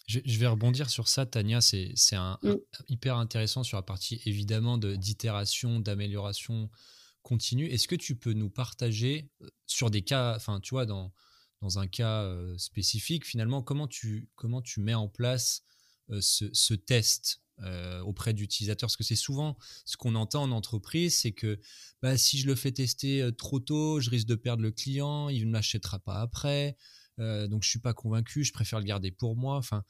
Je, 0.08 0.40
vais 0.40 0.48
rebondir 0.48 0.90
sur 0.90 1.08
ça, 1.08 1.26
Tania. 1.26 1.60
C'est 1.60 1.94
mmh. 2.16 2.54
hyper 2.88 3.18
intéressant 3.18 3.64
sur 3.64 3.78
la 3.78 3.84
partie 3.84 4.22
évidemment 4.26 4.78
d'itération, 4.78 5.80
d'amélioration 5.80 6.70
continue. 7.24 7.66
Est-ce 7.66 7.90
que 7.90 7.96
tu 7.96 8.16
peux 8.16 8.34
nous 8.34 8.50
partager 8.50 9.30
euh, 9.42 9.48
sur 9.66 9.90
des 9.90 10.02
cas, 10.02 10.34
enfin, 10.36 10.62
tu 10.62 10.74
vois, 10.74 10.86
dans, 10.86 11.12
dans 11.62 11.80
un 11.80 11.88
cas 11.88 12.24
euh, 12.24 12.58
spécifique, 12.58 13.26
finalement, 13.26 13.62
comment 13.62 13.88
tu, 13.88 14.30
comment 14.36 14.62
tu 14.62 14.80
mets 14.80 14.94
en 14.94 15.08
place 15.08 15.64
ce, 16.20 16.50
ce, 16.54 16.74
test 16.74 17.42
euh, 17.64 18.02
auprès 18.02 18.34
d'utilisateurs? 18.34 18.88
Parce 18.88 18.98
que 18.98 19.04
c'est 19.04 19.16
souvent 19.16 19.58
ce 19.86 19.98
qu'on 19.98 20.16
entend 20.16 20.44
en 20.44 20.52
entreprise, 20.52 21.18
c'est 21.18 21.32
que 21.32 21.60
bah, 22.02 22.18
si 22.18 22.38
je 22.38 22.46
le 22.46 22.56
fais 22.56 22.72
tester 22.72 23.22
euh, 23.22 23.32
trop 23.32 23.60
tôt, 23.60 24.00
je 24.00 24.10
risque 24.10 24.28
de 24.28 24.36
perdre 24.36 24.62
le 24.62 24.72
client, 24.72 25.30
il 25.30 25.46
ne 25.48 25.52
m'achètera 25.52 26.00
pas 26.00 26.22
après, 26.22 26.78
euh, 27.20 27.48
donc 27.48 27.64
je 27.64 27.70
suis 27.70 27.80
pas 27.80 27.94
convaincu, 27.94 28.44
je 28.44 28.54
préfère 28.54 28.80
le 28.80 28.86
garder 28.86 29.12
pour 29.12 29.36
moi. 29.36 29.58
Enfin, 29.58 29.84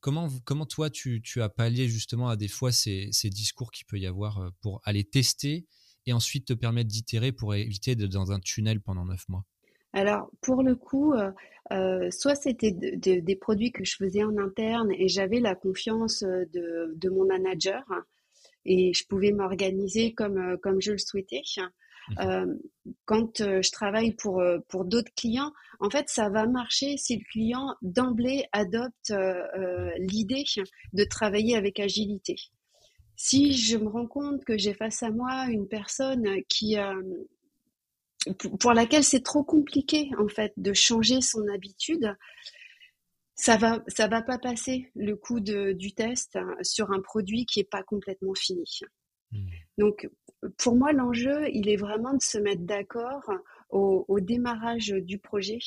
comment, 0.00 0.28
comment 0.44 0.66
toi, 0.66 0.90
tu, 0.90 1.22
tu 1.22 1.40
as 1.40 1.48
pallié 1.48 1.88
justement 1.88 2.28
à 2.28 2.36
des 2.36 2.48
fois 2.48 2.72
ces, 2.72 3.10
ces 3.12 3.30
discours 3.30 3.70
qu'il 3.70 3.86
peut 3.86 3.98
y 3.98 4.06
avoir 4.06 4.50
pour 4.60 4.80
aller 4.84 5.04
tester 5.04 5.66
et 6.06 6.12
ensuite 6.12 6.46
te 6.48 6.52
permettre 6.52 6.90
d'itérer 6.90 7.32
pour 7.32 7.54
éviter 7.54 7.94
d'être 7.94 8.12
dans 8.12 8.32
un 8.32 8.40
tunnel 8.40 8.80
pendant 8.80 9.04
neuf 9.04 9.28
mois? 9.28 9.46
Alors, 9.94 10.28
pour 10.40 10.62
le 10.62 10.74
coup, 10.74 11.14
euh, 11.14 11.30
euh, 11.72 12.10
soit 12.10 12.34
c'était 12.34 12.72
des 12.72 13.36
produits 13.36 13.70
que 13.70 13.84
je 13.84 13.96
faisais 13.96 14.24
en 14.24 14.36
interne 14.38 14.90
et 14.92 15.08
j'avais 15.08 15.38
la 15.38 15.54
confiance 15.54 16.24
euh, 16.24 16.44
de, 16.52 17.08
mon 17.08 17.24
manager 17.24 17.84
et 18.64 18.92
je 18.92 19.06
pouvais 19.06 19.30
m'organiser 19.30 20.12
comme, 20.12 20.58
comme 20.62 20.80
je 20.80 20.92
le 20.92 20.98
souhaitais. 20.98 21.42
Mmh. 22.18 22.58
quand 23.06 23.38
je 23.38 23.70
travaille 23.70 24.12
pour, 24.12 24.42
pour 24.68 24.84
d'autres 24.84 25.12
clients, 25.16 25.52
en 25.80 25.88
fait, 25.88 26.10
ça 26.10 26.28
va 26.28 26.46
marcher 26.46 26.98
si 26.98 27.16
le 27.16 27.24
client 27.30 27.74
d'emblée 27.80 28.44
adopte 28.52 29.14
l'idée 29.98 30.44
de 30.92 31.04
travailler 31.04 31.56
avec 31.56 31.80
agilité. 31.80 32.36
Si 33.16 33.54
je 33.54 33.78
me 33.78 33.88
rends 33.88 34.06
compte 34.06 34.44
que 34.44 34.58
j'ai 34.58 34.74
face 34.74 35.02
à 35.02 35.10
moi 35.10 35.46
une 35.48 35.66
personne 35.66 36.26
qui, 36.48 36.76
pour 38.60 38.72
laquelle 38.72 39.04
c'est 39.04 39.22
trop 39.22 39.44
compliqué 39.44 40.10
en 40.18 40.28
fait 40.28 40.52
de 40.56 40.72
changer 40.72 41.20
son 41.20 41.46
habitude, 41.48 42.16
ça 43.34 43.56
va, 43.56 43.82
ça 43.88 44.06
va 44.06 44.22
pas 44.22 44.38
passer 44.38 44.90
le 44.94 45.16
coup 45.16 45.40
de, 45.40 45.72
du 45.72 45.92
test 45.92 46.36
hein, 46.36 46.54
sur 46.62 46.92
un 46.92 47.00
produit 47.00 47.46
qui 47.46 47.60
est 47.60 47.68
pas 47.68 47.82
complètement 47.82 48.34
fini. 48.34 48.64
Mmh. 49.32 49.38
Donc, 49.78 50.08
pour 50.58 50.76
moi, 50.76 50.92
l'enjeu, 50.92 51.48
il 51.52 51.68
est 51.68 51.76
vraiment 51.76 52.14
de 52.14 52.22
se 52.22 52.38
mettre 52.38 52.62
d'accord 52.62 53.28
au, 53.70 54.04
au, 54.08 54.20
démarrage 54.20 54.88
du 54.88 55.18
projet 55.18 55.58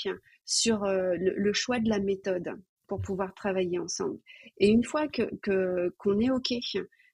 sur 0.46 0.86
euh, 0.86 1.16
le, 1.18 1.54
choix 1.54 1.80
de 1.80 1.90
la 1.90 2.00
méthode 2.00 2.54
pour 2.88 3.02
pouvoir 3.02 3.34
travailler 3.34 3.80
ensemble. 3.80 4.20
Et 4.60 4.70
une 4.70 4.84
fois 4.84 5.08
que 5.08 5.30
qu'on 5.98 6.20
est 6.20 6.32
OK 6.32 6.54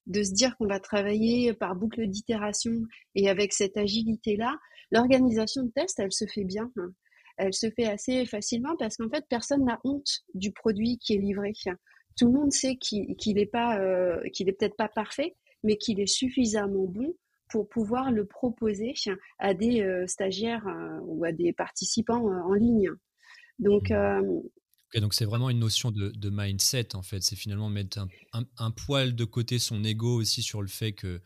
de 0.05 0.23
se 0.23 0.33
dire 0.33 0.55
qu'on 0.57 0.67
va 0.67 0.79
travailler 0.79 1.53
par 1.53 1.75
boucle 1.75 2.05
d'itération 2.07 2.83
et 3.15 3.29
avec 3.29 3.53
cette 3.53 3.77
agilité-là, 3.77 4.59
l'organisation 4.91 5.63
de 5.63 5.71
test, 5.71 5.99
elle 5.99 6.11
se 6.11 6.25
fait 6.25 6.43
bien. 6.43 6.71
Hein 6.77 6.93
elle 7.37 7.53
se 7.53 7.69
fait 7.71 7.87
assez 7.87 8.25
facilement 8.25 8.75
parce 8.77 8.97
qu'en 8.97 9.09
fait, 9.09 9.25
personne 9.29 9.65
n'a 9.65 9.79
honte 9.83 10.23
du 10.33 10.51
produit 10.51 10.97
qui 10.97 11.13
est 11.13 11.17
livré. 11.17 11.53
Tout 12.17 12.27
le 12.27 12.31
monde 12.31 12.51
sait 12.51 12.75
qu'il 12.75 13.15
n'est 13.35 13.45
pas, 13.45 13.79
euh, 13.79 14.21
qu'il 14.33 14.49
est 14.49 14.53
peut-être 14.53 14.75
pas 14.75 14.89
parfait, 14.89 15.35
mais 15.63 15.77
qu'il 15.77 15.99
est 15.99 16.07
suffisamment 16.07 16.85
bon 16.85 17.13
pour 17.49 17.67
pouvoir 17.69 18.11
le 18.11 18.25
proposer 18.25 18.93
à 19.39 19.53
des 19.53 19.81
euh, 19.81 20.07
stagiaires 20.07 20.67
euh, 20.67 20.99
ou 21.03 21.23
à 21.25 21.31
des 21.31 21.53
participants 21.53 22.23
en 22.23 22.53
ligne. 22.53 22.89
Donc, 23.59 23.91
mmh. 23.91 24.99
donc 24.99 25.13
c'est 25.13 25.25
vraiment 25.25 25.49
une 25.49 25.59
notion 25.59 25.91
de, 25.91 26.29
mindset 26.29 26.95
en 26.95 27.01
fait. 27.01 27.21
C'est 27.21 27.35
finalement 27.35 27.69
mettre 27.69 27.99
un, 28.33 28.71
poil 28.71 29.15
de 29.15 29.25
côté 29.25 29.59
son 29.59 29.83
ego 29.83 30.15
aussi 30.15 30.41
sur 30.41 30.61
le 30.61 30.67
fait 30.67 30.93
que 30.93 31.21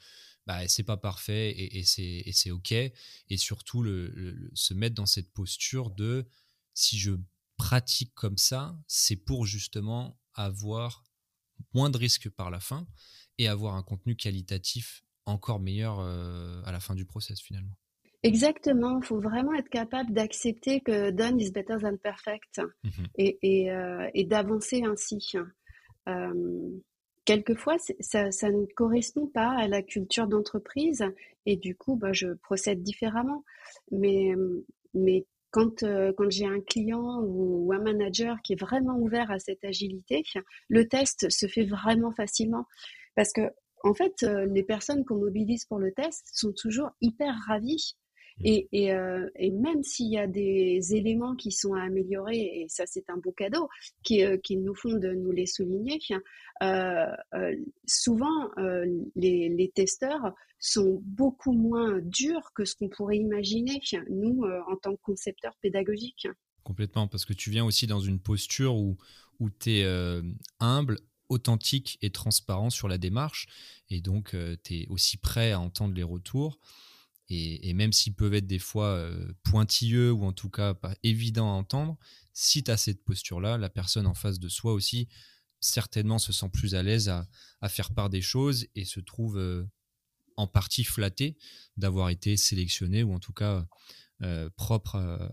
bah, 0.47 0.65
c'est 0.69 0.83
pas 0.83 0.95
parfait 0.95 1.53
et, 1.57 1.83
c'est 1.83 2.51
ok. 2.51 2.71
Et 2.71 3.37
surtout, 3.37 3.83
le, 3.83 4.49
se 4.53 4.73
mettre 4.73 4.95
dans 4.95 5.05
cette 5.05 5.31
posture 5.33 5.91
de 5.91 6.25
si 6.73 6.97
je 6.97 7.11
pratique 7.57 8.13
comme 8.15 8.37
ça, 8.37 8.79
c'est 8.87 9.17
pour 9.17 9.45
justement 9.45 10.17
avoir 10.33 11.03
moins 11.73 11.89
de 11.89 11.97
risques 11.97 12.29
par 12.29 12.49
la 12.49 12.61
fin 12.61 12.87
et 13.37 13.49
avoir 13.49 13.75
un 13.75 13.83
contenu 13.83 14.15
qualitatif 14.15 15.03
encore 15.25 15.59
meilleur 15.59 15.99
euh, 15.99 16.61
à 16.63 16.71
la 16.71 16.79
fin 16.79 16.95
du 16.95 17.05
process 17.05 17.41
finalement. 17.41 17.75
Exactement, 18.23 18.99
il 19.01 19.05
faut 19.05 19.19
vraiment 19.19 19.53
être 19.53 19.69
capable 19.69 20.13
d'accepter 20.13 20.79
que 20.79 21.11
done 21.11 21.41
is 21.41 21.51
better 21.51 21.75
than 21.81 21.97
perfect 21.97 22.61
mmh 22.83 22.89
et, 23.17 23.71
euh, 23.71 24.09
et, 24.13 24.23
d'avancer 24.23 24.83
ainsi. 24.83 25.33
Euh, 26.07 26.79
quelquefois, 27.27 27.75
ça, 28.00 28.24
ne 28.50 28.65
correspond 28.74 29.27
pas 29.27 29.50
à 29.50 29.67
la 29.67 29.84
culture 29.84 30.27
d'entreprise 30.27 31.03
et 31.46 31.57
du 31.57 31.75
coup, 31.75 31.98
bah, 31.98 32.13
je 32.13 32.34
procède 32.34 32.81
différemment. 32.81 33.43
Mais, 33.91 34.34
euh, 34.34 36.13
quand 36.15 36.29
j'ai 36.29 36.46
un 36.46 36.62
client 36.62 37.22
ou, 37.22 37.72
un 37.74 37.79
manager 37.79 38.38
qui 38.43 38.53
est 38.53 38.60
vraiment 38.60 38.98
ouvert 38.98 39.29
à 39.29 39.39
cette 39.39 39.63
agilité, 39.65 40.24
le 40.69 40.88
test 40.88 41.29
se 41.29 41.48
fait 41.48 41.65
vraiment 41.65 42.13
facilement. 42.13 42.65
Parce 43.15 43.34
que, 43.34 43.41
en 43.84 43.93
fait, 43.93 44.24
euh, 44.24 44.46
les 44.46 44.63
personnes 44.63 45.03
qu'on 45.03 45.17
mobilise 45.17 45.65
pour 45.65 45.79
le 45.79 45.91
test 45.91 46.29
sont 46.34 46.53
toujours 46.53 46.91
hyper 47.01 47.36
ravies 47.48 47.98
et, 48.44 48.67
et, 48.72 48.94
euh, 48.94 49.27
et 49.36 49.51
même 49.51 49.84
s'il 49.84 50.12
y 50.12 50.17
a 50.17 50.27
des 50.27 50.96
éléments 50.96 51.36
qui 51.36 51.51
sont 51.51 51.74
à 51.74 51.84
améliorer, 51.84 52.38
et 52.38 52.65
ça 52.70 52.86
c'est 52.86 53.10
un 53.10 53.17
beau 53.17 53.32
cadeau, 53.32 53.67
qui, 54.03 54.24
euh, 54.24 54.38
qui 54.38 54.58
nous 54.58 54.75
font 54.75 54.94
de 54.94 55.10
nous 55.10 55.32
les 55.32 55.48
souligner, 55.48 56.00
euh, 56.62 57.06
euh, 57.34 57.56
souvent 57.86 58.50
les, 59.15 59.50
les, 59.50 59.72
testeurs 59.74 60.34
sont 60.60 61.01
beaucoup 61.03 61.53
moins 61.53 62.00
durs 62.01 62.51
que 62.56 62.65
ce 62.65 62.75
qu'on 62.75 62.89
pourrait 62.89 63.17
imaginer, 63.17 63.79
nous, 64.10 64.44
en 64.67 64.75
tant 64.75 64.96
que 64.96 65.01
concepteurs 65.01 65.56
pédagogiques. 65.62 66.27
Complètement, 66.63 67.08
parce 67.08 67.25
que 67.25 67.34
tu 67.34 67.51
viens 67.51 67.65
aussi 67.65 67.86
dans 67.86 68.00
une 68.00 68.20
posture 68.20 68.75
où, 68.75 68.98
où 69.39 69.50
tu 69.50 69.72
es 69.72 70.22
humble, 70.60 71.00
authentique 71.29 72.00
et 72.01 72.10
transparent 72.10 72.70
sur 72.70 72.88
la 72.88 72.98
démarche, 72.98 73.48
et 73.89 74.01
donc 74.01 74.36
tu 74.63 74.75
es 74.75 74.88
aussi 74.88 75.17
prêt 75.17 75.51
à 75.51 75.60
entendre 75.60 75.94
les 75.94 76.03
retours. 76.03 76.60
Et, 77.29 77.74
même 77.74 77.91
s'ils 77.91 78.13
peuvent 78.13 78.34
être 78.34 78.48
des 78.48 78.60
fois 78.60 78.88
euh, 78.88 79.34
pointilleux 79.43 80.12
ou 80.12 80.24
en 80.24 80.31
tout 80.31 80.50
cas 80.50 80.74
pas 80.74 80.96
évidents 81.03 81.50
à 81.50 81.55
entendre, 81.55 81.98
si 82.34 82.63
tu 82.63 82.72
as 82.72 82.77
cette 82.77 83.03
posture-là, 83.03 83.57
la 83.57 83.69
personne 83.69 84.07
en 84.07 84.13
face 84.13 84.39
de 84.39 84.48
soi 84.48 84.74
aussi 84.74 85.10
certainement 85.60 86.19
se 86.19 86.31
sent 86.31 86.50
plus 86.53 86.75
à 86.75 86.84
l'aise 86.84 87.10
à, 87.10 87.27
faire 87.67 87.91
part 87.91 88.10
des 88.10 88.22
choses 88.22 88.67
et 88.75 88.86
se 88.86 89.00
trouve 89.00 89.38
euh, 89.39 89.65
en 90.38 90.48
partie 90.48 90.84
flatté 90.84 91.36
d'avoir 91.77 92.10
été 92.10 92.38
sélectionné 92.38 93.03
ou 93.03 93.13
en 93.13 93.19
tout 93.19 93.34
cas 93.34 93.67
euh, 94.22 94.50
propre 94.55 95.29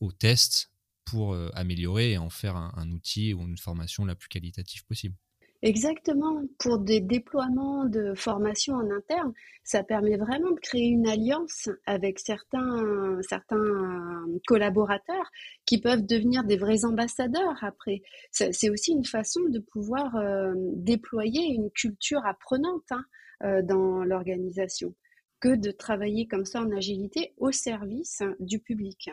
au 0.00 0.10
test 0.10 0.72
pour 1.04 1.36
améliorer 1.54 2.12
et 2.12 2.18
en 2.18 2.30
faire 2.30 2.56
un 2.56 2.90
outil 2.90 3.34
ou 3.34 3.42
une 3.42 3.58
formation 3.58 4.06
la 4.06 4.14
plus 4.14 4.28
qualitative 4.28 4.86
possible. 4.86 5.16
Exactement. 5.64 6.42
Pour 6.58 6.78
des 6.78 7.00
déploiements 7.00 7.86
de 7.86 8.12
formation 8.14 8.74
en 8.74 8.90
interne, 8.90 9.32
ça 9.62 9.82
permet 9.82 10.18
vraiment 10.18 10.50
de 10.50 10.60
créer 10.60 10.88
une 10.88 11.08
alliance 11.08 11.70
avec 11.86 12.18
certains, 12.18 13.18
certains 13.26 14.26
collaborateurs 14.46 15.30
qui 15.64 15.80
peuvent 15.80 16.04
devenir 16.04 16.44
des 16.44 16.58
vrais 16.58 16.84
ambassadeurs 16.84 17.56
après. 17.62 18.02
C'est 18.30 18.68
aussi 18.68 18.92
une 18.92 19.06
façon 19.06 19.40
de 19.48 19.58
pouvoir 19.58 20.14
euh, 20.16 20.52
déployer 20.54 21.54
une 21.54 21.70
culture 21.70 22.26
apprenante 22.26 22.84
hein, 22.90 23.04
euh, 23.44 23.62
dans 23.62 24.04
l'organisation 24.04 24.94
que 25.40 25.56
de 25.56 25.70
travailler 25.70 26.26
comme 26.28 26.44
ça 26.44 26.60
en 26.60 26.70
agilité 26.76 27.32
au 27.38 27.52
service 27.52 28.22
du 28.38 28.58
public. 28.58 29.08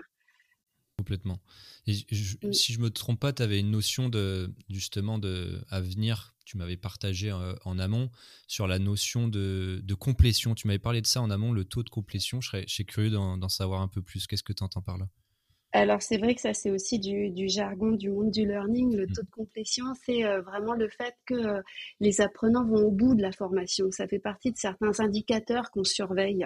Complètement. 1.01 1.39
Et 1.87 1.93
mm. 1.93 2.53
si 2.53 2.73
je 2.73 2.79
me 2.79 2.91
trompe 2.91 3.19
pas, 3.19 3.33
tu 3.33 3.41
avais 3.41 3.59
une 3.59 3.71
notion 3.71 4.07
de 4.07 4.53
justement 4.69 5.17
de 5.17 5.59
à 5.71 5.81
venir, 5.81 6.35
tu 6.45 6.57
m'avais 6.57 6.77
partagé 6.77 7.31
euh, 7.31 7.55
en 7.65 7.79
amont 7.79 8.11
sur 8.45 8.67
la 8.67 8.77
notion 8.77 9.27
de, 9.27 9.81
de 9.83 9.93
complétion. 9.95 10.53
Tu 10.53 10.67
m'avais 10.67 10.77
parlé 10.77 11.01
de 11.01 11.07
ça 11.07 11.19
en 11.19 11.31
amont, 11.31 11.53
le 11.53 11.65
taux 11.65 11.81
de 11.81 11.89
complétion. 11.89 12.39
Je 12.39 12.49
serais, 12.49 12.83
curieux 12.85 13.09
d'en 13.09 13.49
savoir 13.49 13.81
un 13.81 13.87
peu 13.87 14.03
plus. 14.03 14.27
Qu'est-ce 14.27 14.43
que 14.43 14.53
tu 14.53 14.61
entends 14.61 14.83
par 14.83 14.99
là? 14.99 15.07
Alors 15.73 16.03
c'est 16.03 16.17
vrai 16.17 16.35
que 16.35 16.41
ça 16.41 16.53
c'est 16.53 16.69
aussi 16.69 16.99
du, 16.99 17.31
du, 17.31 17.49
jargon 17.49 17.93
du 17.93 18.11
monde 18.11 18.29
du 18.29 18.45
learning. 18.45 18.95
Le 18.95 19.07
mm. 19.07 19.13
taux 19.13 19.23
de 19.23 19.31
complétion, 19.31 19.85
c'est 20.05 20.23
euh, 20.23 20.41
vraiment 20.41 20.75
le 20.75 20.87
fait 20.87 21.15
que 21.25 21.33
euh, 21.33 21.61
les 21.99 22.21
apprenants 22.21 22.67
vont 22.67 22.85
au 22.85 22.91
bout 22.91 23.15
de 23.15 23.23
la 23.23 23.31
formation. 23.31 23.89
Ça 23.89 24.07
fait 24.07 24.19
partie 24.19 24.51
de 24.51 24.57
certains 24.57 24.99
indicateurs 24.99 25.71
qu'on 25.71 25.83
surveille. 25.83 26.45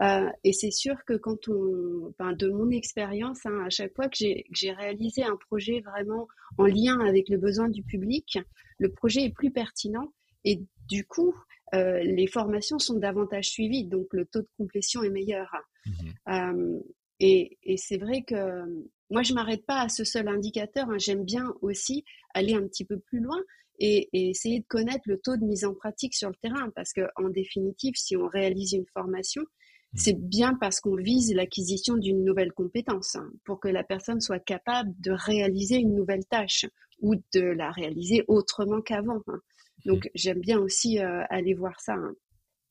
Euh, 0.00 0.28
et 0.44 0.52
c'est 0.52 0.70
sûr 0.70 0.96
que 1.06 1.14
quand 1.14 1.48
on, 1.48 2.12
de 2.32 2.48
mon 2.48 2.70
expérience, 2.70 3.44
hein, 3.44 3.64
à 3.66 3.70
chaque 3.70 3.94
fois 3.94 4.08
que 4.08 4.16
j'ai 4.16 4.72
réalisé 4.72 5.22
un 5.22 5.36
projet 5.36 5.80
vraiment 5.80 6.26
en 6.58 6.66
lien 6.66 6.98
avec 7.00 7.28
le 7.28 7.36
besoin 7.36 7.68
du 7.68 7.82
public, 7.82 8.38
le 8.78 8.90
projet 8.90 9.24
est 9.24 9.34
plus 9.34 9.50
pertinent 9.50 10.12
et 10.44 10.60
du 10.88 11.04
coup, 11.04 11.34
euh, 11.74 12.00
les 12.02 12.26
formations 12.26 12.78
sont 12.78 12.98
davantage 12.98 13.50
suivies, 13.50 13.84
donc 13.84 14.06
le 14.12 14.26
taux 14.26 14.42
de 14.42 14.48
complétion 14.58 15.02
est 15.02 15.10
meilleur. 15.10 15.50
Mmh 15.86 15.90
euh, 16.28 16.80
et, 17.24 17.56
et 17.62 17.76
c'est 17.76 17.98
vrai 17.98 18.22
que 18.22 18.64
moi, 19.12 19.22
je 19.22 19.32
m'arrête 19.32 19.64
pas 19.64 19.82
à 19.82 19.88
ce 19.88 20.02
seul 20.02 20.26
indicateur. 20.26 20.90
Hein. 20.90 20.98
J'aime 20.98 21.22
bien 21.22 21.54
aussi 21.60 22.04
aller 22.34 22.54
un 22.54 22.66
petit 22.66 22.84
peu 22.84 22.98
plus 22.98 23.20
loin 23.20 23.38
et, 23.78 24.08
et, 24.12 24.30
essayer 24.30 24.58
de 24.60 24.64
connaître 24.66 25.04
le 25.06 25.18
taux 25.18 25.36
de 25.36 25.44
mise 25.44 25.64
en 25.64 25.74
pratique 25.74 26.14
sur 26.14 26.30
le 26.30 26.34
terrain, 26.42 26.70
parce 26.74 26.92
que 26.92 27.02
en 27.16 27.28
définitive, 27.28 27.94
si 27.94 28.16
on 28.16 28.26
réalise 28.26 28.72
une 28.72 28.86
formation, 28.92 29.42
c'est 29.94 30.18
bien 30.18 30.54
parce 30.54 30.80
qu'on 30.80 30.96
vise 30.96 31.34
l'acquisition 31.34 31.96
d'une 31.96 32.24
nouvelle 32.24 32.52
compétence 32.52 33.16
hein, 33.16 33.30
pour 33.44 33.60
que 33.60 33.68
la 33.68 33.84
personne 33.84 34.20
soit 34.20 34.38
capable 34.38 34.90
de 35.00 35.12
réaliser 35.12 35.76
une 35.76 35.94
nouvelle 35.94 36.24
tâche 36.24 36.66
ou 37.00 37.16
de 37.34 37.40
la 37.40 37.70
réaliser 37.70 38.24
autrement 38.28 38.80
qu'avant. 38.80 39.20
Hein. 39.26 39.40
Donc 39.84 40.10
j'aime 40.14 40.40
bien 40.40 40.58
aussi 40.58 40.98
euh, 40.98 41.22
aller 41.28 41.54
voir 41.54 41.78
ça. 41.80 41.94
Hein. 41.94 42.14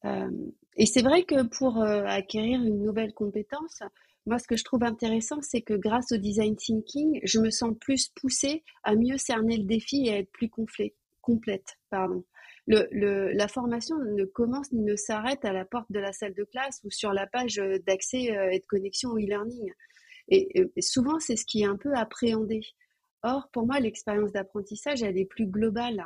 Euh, 0.05 0.51
et 0.77 0.85
c'est 0.85 1.03
vrai 1.03 1.23
que 1.23 1.43
pour 1.43 1.81
euh, 1.81 2.03
acquérir 2.05 2.61
une 2.61 2.81
nouvelle 2.81 3.13
compétence, 3.13 3.83
moi 4.25 4.39
ce 4.39 4.47
que 4.47 4.57
je 4.57 4.63
trouve 4.63 4.83
intéressant, 4.83 5.41
c'est 5.41 5.61
que 5.61 5.73
grâce 5.73 6.11
au 6.11 6.17
design 6.17 6.55
thinking, 6.55 7.19
je 7.23 7.39
me 7.39 7.51
sens 7.51 7.75
plus 7.79 8.09
poussée 8.15 8.63
à 8.83 8.95
mieux 8.95 9.17
cerner 9.17 9.57
le 9.57 9.65
défi 9.65 10.07
et 10.07 10.13
à 10.13 10.17
être 10.19 10.31
plus 10.31 10.49
complète. 11.21 11.77
Pardon 11.91 12.23
la 12.67 13.47
formation 13.47 13.97
ne 13.97 14.25
commence 14.25 14.71
ni 14.71 14.83
ne 14.83 14.95
s'arrête 14.95 15.43
à 15.45 15.53
la 15.53 15.65
porte 15.65 15.91
de 15.91 15.99
la 15.99 16.13
salle 16.13 16.33
de 16.33 16.43
classe 16.43 16.81
ou 16.83 16.91
sur 16.91 17.11
la 17.13 17.27
page 17.27 17.59
euh, 17.59 17.79
d'accès 17.87 18.35
euh, 18.35 18.51
et 18.51 18.59
de 18.59 18.65
connexion 18.65 19.09
au 19.09 19.17
e-learning. 19.17 19.71
Et, 20.29 20.71
souvent, 20.79 21.19
c'est 21.19 21.35
ce 21.35 21.45
qui 21.45 21.63
est 21.63 21.65
un 21.65 21.75
peu 21.75 21.93
appréhendé. 21.93 22.61
Or, 23.23 23.49
pour 23.51 23.65
moi, 23.65 23.79
l'expérience 23.79 24.31
d'apprentissage, 24.31 25.03
elle 25.03 25.17
est 25.17 25.25
plus 25.25 25.45
globale. 25.45 26.05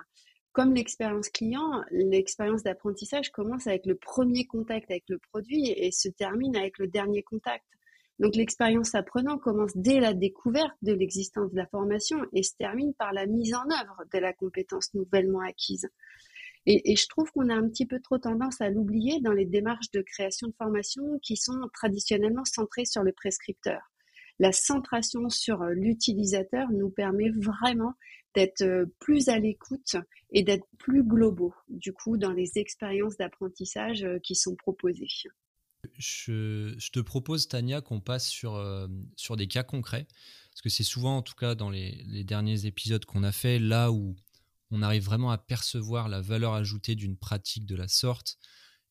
Comme 0.52 0.74
l'expérience 0.74 1.30
client, 1.30 1.84
l'expérience 1.92 2.64
d'apprentissage 2.64 3.30
commence 3.32 3.68
avec 3.68 3.86
le 3.86 3.96
premier 3.96 4.46
contact 4.48 4.90
avec 4.90 5.04
le 5.10 5.20
produit 5.20 5.70
et 5.70 5.92
se 5.92 6.10
termine 6.10 6.56
avec 6.56 6.80
le 6.80 6.88
dernier 6.88 7.22
contact. 7.22 7.66
Donc 8.20 8.36
l'expérience 8.36 8.96
apprenant 8.96 9.38
commence 9.38 9.76
dès 9.76 10.00
la 10.00 10.14
découverte 10.14 10.76
de 10.82 10.94
l'existence 10.94 11.52
de 11.52 11.58
la 11.58 11.68
formation 11.68 12.18
et 12.32 12.44
se 12.44 12.56
termine 12.58 12.94
par 12.94 13.12
la 13.12 13.26
mise 13.26 13.54
en 13.54 13.66
œuvre 13.70 14.04
de 14.14 14.18
la 14.18 14.32
compétence 14.32 14.94
nouvellement 14.94 15.42
acquise. 15.42 15.90
Et, 16.68 16.96
je 16.96 17.08
trouve 17.08 17.32
qu'on 17.32 17.50
a 17.50 17.56
un 17.56 17.68
petit 17.70 17.86
peu 17.86 18.00
trop 18.00 18.18
tendance 18.18 18.60
à 18.60 18.70
l'oublier 18.70 19.20
dans 19.22 19.34
les 19.34 19.46
démarches 19.46 19.92
de 19.92 20.02
création 20.02 20.48
de 20.48 20.54
formation 20.54 21.20
qui 21.22 21.38
sont 21.38 21.60
traditionnellement 21.74 22.46
centrées 22.46 22.86
sur 22.86 23.04
le 23.04 23.12
prescripteur. 23.12 23.82
la 24.40 24.52
centration 24.52 25.30
sur 25.30 25.64
l'utilisateur 25.66 26.70
nous 26.72 26.90
permet 26.90 27.30
vraiment 27.30 27.94
d'être 28.34 28.86
plus 29.00 29.30
à 29.30 29.40
l'écoute 29.40 29.96
et 30.32 30.44
d'être 30.44 30.66
plus 30.78 31.04
globaux, 31.04 31.54
du 31.70 31.94
coup, 31.94 32.18
dans 32.18 32.34
les 32.34 32.58
expériences 32.58 33.16
d'apprentissage 33.16 34.06
qui 34.24 34.36
sont 34.36 34.56
proposées. 34.56 35.08
Je, 35.98 36.90
te 36.92 37.00
propose, 37.00 37.48
Tania, 37.48 37.80
qu'on 37.80 38.02
passe 38.02 38.28
sur, 38.28 38.62
sur 39.16 39.38
des 39.38 39.48
cas 39.48 39.64
concrets, 39.64 40.06
parce 40.50 40.62
que 40.62 40.70
c'est 40.70 40.84
souvent, 40.84 41.18
en 41.18 41.22
tout 41.22 41.36
cas, 41.36 41.56
dans 41.56 41.70
les, 41.70 42.04
les 42.08 42.26
derniers 42.26 42.66
épisodes 42.66 43.06
qu'on 43.06 43.24
a 43.24 43.32
fait, 43.32 43.58
là 43.58 43.92
où 43.92 44.18
on 44.76 44.82
arrive 44.82 45.04
vraiment 45.04 45.32
à 45.32 45.38
percevoir 45.38 46.10
la 46.10 46.20
valeur 46.20 46.54
ajoutée 46.54 46.96
d'une 46.96 47.16
pratique 47.16 47.66
de 47.66 47.78
la 47.78 47.88
sorte. 47.88 48.38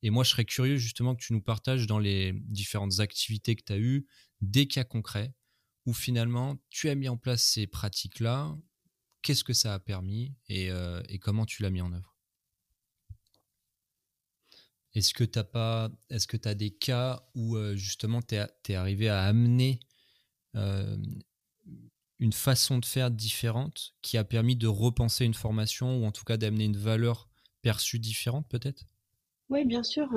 Et 0.03 0.09
moi, 0.09 0.25
je 0.25 0.31
serais 0.31 0.47
curieux 0.47 0.79
justement 0.79 1.15
que 1.15 1.23
tu 1.23 1.35
nous 1.35 1.43
partages 1.43 1.87
dans 1.87 1.99
les 1.99 2.33
différentes 2.47 3.01
activités 3.01 3.55
que 3.55 3.63
tu 3.63 3.73
as 3.75 3.79
eues 3.79 4.07
des 4.41 4.67
cas 4.67 4.85
concrets 4.85 5.35
où 5.85 5.93
finalement 5.93 6.57
tu 6.71 6.89
as 6.89 6.95
mis 6.95 7.11
en 7.11 7.19
place 7.19 7.43
ces 7.43 7.67
pratiques-là, 7.67 8.57
qu'est-ce 9.21 9.45
que 9.45 9.53
ça 9.53 9.75
a 9.75 9.79
permis 9.79 10.35
et, 10.49 10.71
euh, 10.71 11.03
comment 11.21 11.45
tu 11.45 11.63
l'as 11.63 11.71
mis 11.71 11.83
en 11.83 11.93
œuvre? 11.93 12.17
Est-ce 14.95 15.13
que 15.13 15.25
tu 15.25 15.39
as 15.39 15.45
pas, 15.45 15.91
est-ce 16.09 16.27
que 16.27 16.39
as 16.49 16.55
des 16.55 16.71
cas 16.71 17.29
où 17.35 17.57
euh, 17.57 17.77
justement 17.77 18.23
tu 18.23 18.37
es, 18.37 18.75
arrivé 18.75 19.11
à 19.11 19.25
amener 19.25 19.81
euh, 20.55 20.97
une 22.25 22.33
façon 22.33 22.79
de 22.79 22.87
faire 22.87 23.11
différente 23.11 23.95
qui 24.01 24.17
a 24.17 24.25
permis 24.25 24.57
de 24.57 24.67
repenser 24.67 25.27
une 25.27 25.35
formation 25.35 25.99
ou 25.99 26.07
en 26.07 26.11
tout 26.11 26.25
cas 26.25 26.39
d'amener 26.39 26.65
une 26.65 26.77
valeur 26.77 27.29
perçue 27.63 27.99
différente 27.99 28.47
peut-être? 28.49 28.87
Oui, 29.51 29.65
bien 29.67 29.83
sûr. 29.83 30.09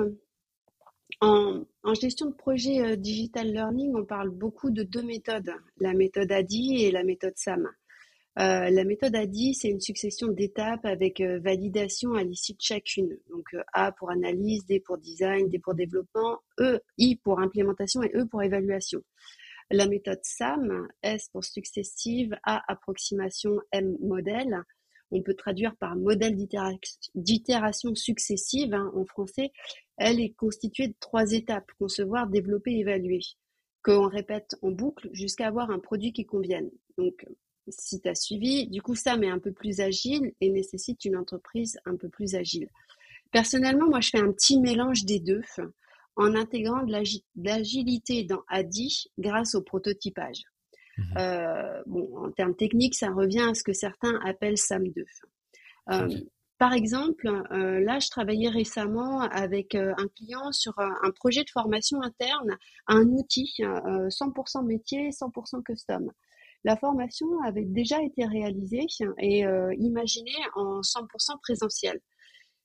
En, 1.20 1.64
gestion 2.00 2.26
de 2.26 2.34
projet 2.34 2.80
euh, 2.80 2.96
digital 2.96 3.52
learning, 3.52 3.94
on 3.94 4.04
parle 4.04 4.30
beaucoup 4.30 4.70
de 4.70 4.82
deux 4.82 5.02
méthodes, 5.02 5.52
la 5.80 5.92
méthode 5.92 6.32
ADI 6.32 6.84
et 6.84 6.90
la 6.90 7.04
méthode 7.04 7.34
SAM. 7.36 7.68
Euh, 8.38 8.70
la 8.70 8.84
méthode 8.84 9.14
ADI, 9.14 9.52
c'est 9.54 9.68
une 9.68 9.80
succession 9.80 10.28
d'étapes 10.28 10.84
avec 10.84 11.20
euh, 11.20 11.40
validation 11.40 12.14
à 12.14 12.22
l'issue 12.22 12.52
de 12.52 12.60
chacune. 12.60 13.18
Donc 13.30 13.54
A 13.72 13.92
pour 13.92 14.10
analyse, 14.10 14.64
D 14.64 14.80
pour 14.80 14.96
design, 14.96 15.48
D 15.48 15.58
pour 15.58 15.74
développement, 15.74 16.38
E, 16.60 16.78
I 16.96 17.16
pour 17.16 17.40
implémentation 17.40 18.02
et 18.02 18.12
E 18.14 18.24
pour 18.24 18.42
évaluation. 18.42 19.02
La 19.70 19.86
méthode 19.86 20.20
SAM, 20.22 20.88
S 21.02 21.28
pour 21.30 21.44
successive, 21.44 22.34
A 22.42 22.62
approximation, 22.72 23.60
M 23.72 23.96
modèle. 24.00 24.62
On 25.10 25.22
peut 25.22 25.34
traduire 25.34 25.76
par 25.76 25.96
modèle 25.96 26.36
d'itération 27.14 27.94
successive 27.94 28.74
hein, 28.74 28.90
en 28.94 29.04
français. 29.04 29.52
Elle 29.96 30.20
est 30.20 30.34
constituée 30.34 30.88
de 30.88 30.94
trois 31.00 31.32
étapes, 31.32 31.70
concevoir, 31.78 32.28
développer, 32.28 32.72
évaluer, 32.72 33.20
qu'on 33.82 34.08
répète 34.08 34.56
en 34.62 34.70
boucle 34.70 35.08
jusqu'à 35.12 35.48
avoir 35.48 35.70
un 35.70 35.78
produit 35.78 36.12
qui 36.12 36.24
convienne. 36.24 36.70
Donc, 36.96 37.26
si 37.68 38.00
tu 38.00 38.08
as 38.08 38.14
suivi, 38.14 38.68
du 38.68 38.80
coup, 38.80 38.94
SAM 38.94 39.24
est 39.24 39.30
un 39.30 39.38
peu 39.38 39.52
plus 39.52 39.80
agile 39.80 40.32
et 40.40 40.50
nécessite 40.50 41.04
une 41.04 41.16
entreprise 41.16 41.78
un 41.84 41.96
peu 41.96 42.08
plus 42.08 42.34
agile. 42.34 42.68
Personnellement, 43.30 43.88
moi, 43.88 44.00
je 44.00 44.10
fais 44.10 44.20
un 44.20 44.32
petit 44.32 44.58
mélange 44.58 45.04
des 45.04 45.20
deux 45.20 45.42
en 46.18 46.34
intégrant 46.34 46.82
de 46.82 46.92
l'agilité 47.36 48.24
dans 48.24 48.42
ADI 48.48 49.06
grâce 49.18 49.54
au 49.54 49.62
prototypage. 49.62 50.42
Mmh 50.98 51.02
euh, 51.18 51.82
bon, 51.86 52.08
en 52.16 52.30
termes 52.32 52.56
techniques, 52.56 52.96
ça 52.96 53.10
revient 53.10 53.46
à 53.48 53.54
ce 53.54 53.62
que 53.62 53.72
certains 53.72 54.18
appellent 54.24 54.54
SAM2. 54.54 55.04
Euh, 55.90 56.08
par 56.58 56.72
exemple, 56.72 57.28
euh, 57.52 57.78
là, 57.78 58.00
je 58.00 58.10
travaillais 58.10 58.48
récemment 58.48 59.20
avec 59.20 59.76
un 59.76 60.08
client 60.16 60.50
sur 60.50 60.76
un 60.80 61.10
projet 61.12 61.44
de 61.44 61.50
formation 61.50 62.02
interne 62.02 62.58
un 62.88 63.04
outil 63.04 63.54
100% 63.60 64.66
métier, 64.66 65.10
100% 65.10 65.62
custom. 65.62 66.10
La 66.64 66.76
formation 66.76 67.28
avait 67.46 67.64
déjà 67.64 68.02
été 68.02 68.26
réalisée 68.26 68.86
et 69.18 69.44
imaginée 69.78 70.32
en 70.56 70.80
100% 70.80 71.38
présentiel. 71.40 72.00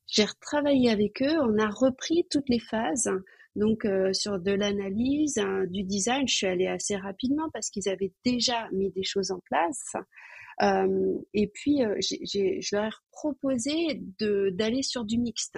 J'ai 0.08 0.26
retravaillé 0.26 0.90
avec 0.90 1.22
eux, 1.22 1.40
on 1.42 1.60
a 1.60 1.70
repris 1.70 2.26
toutes 2.32 2.50
les 2.50 2.60
phases 2.60 3.12
donc 3.56 3.86
euh, 3.86 4.14
sur 4.14 4.40
de 4.40 4.52
l'analyse, 4.52 5.38
hein, 5.38 5.66
du 5.68 5.84
design, 5.84 6.28
je 6.28 6.36
suis 6.36 6.48
allée 6.48 6.68
assez 6.68 6.96
rapidement 6.96 7.50
parce 7.54 7.70
qu'ils 7.70 7.88
avaient 7.88 8.14
déjà 8.26 8.68
mis 8.72 8.92
des 8.92 9.04
choses 9.04 9.32
en 9.32 9.40
place. 9.46 9.94
Euh, 10.62 11.18
et 11.34 11.48
puis 11.48 11.84
euh, 11.84 11.96
je 12.00 12.76
leur 12.76 12.86
ai 12.86 12.92
proposé 13.12 14.02
d'aller 14.20 14.82
sur 14.82 15.06
du 15.06 15.20
mixte. 15.20 15.58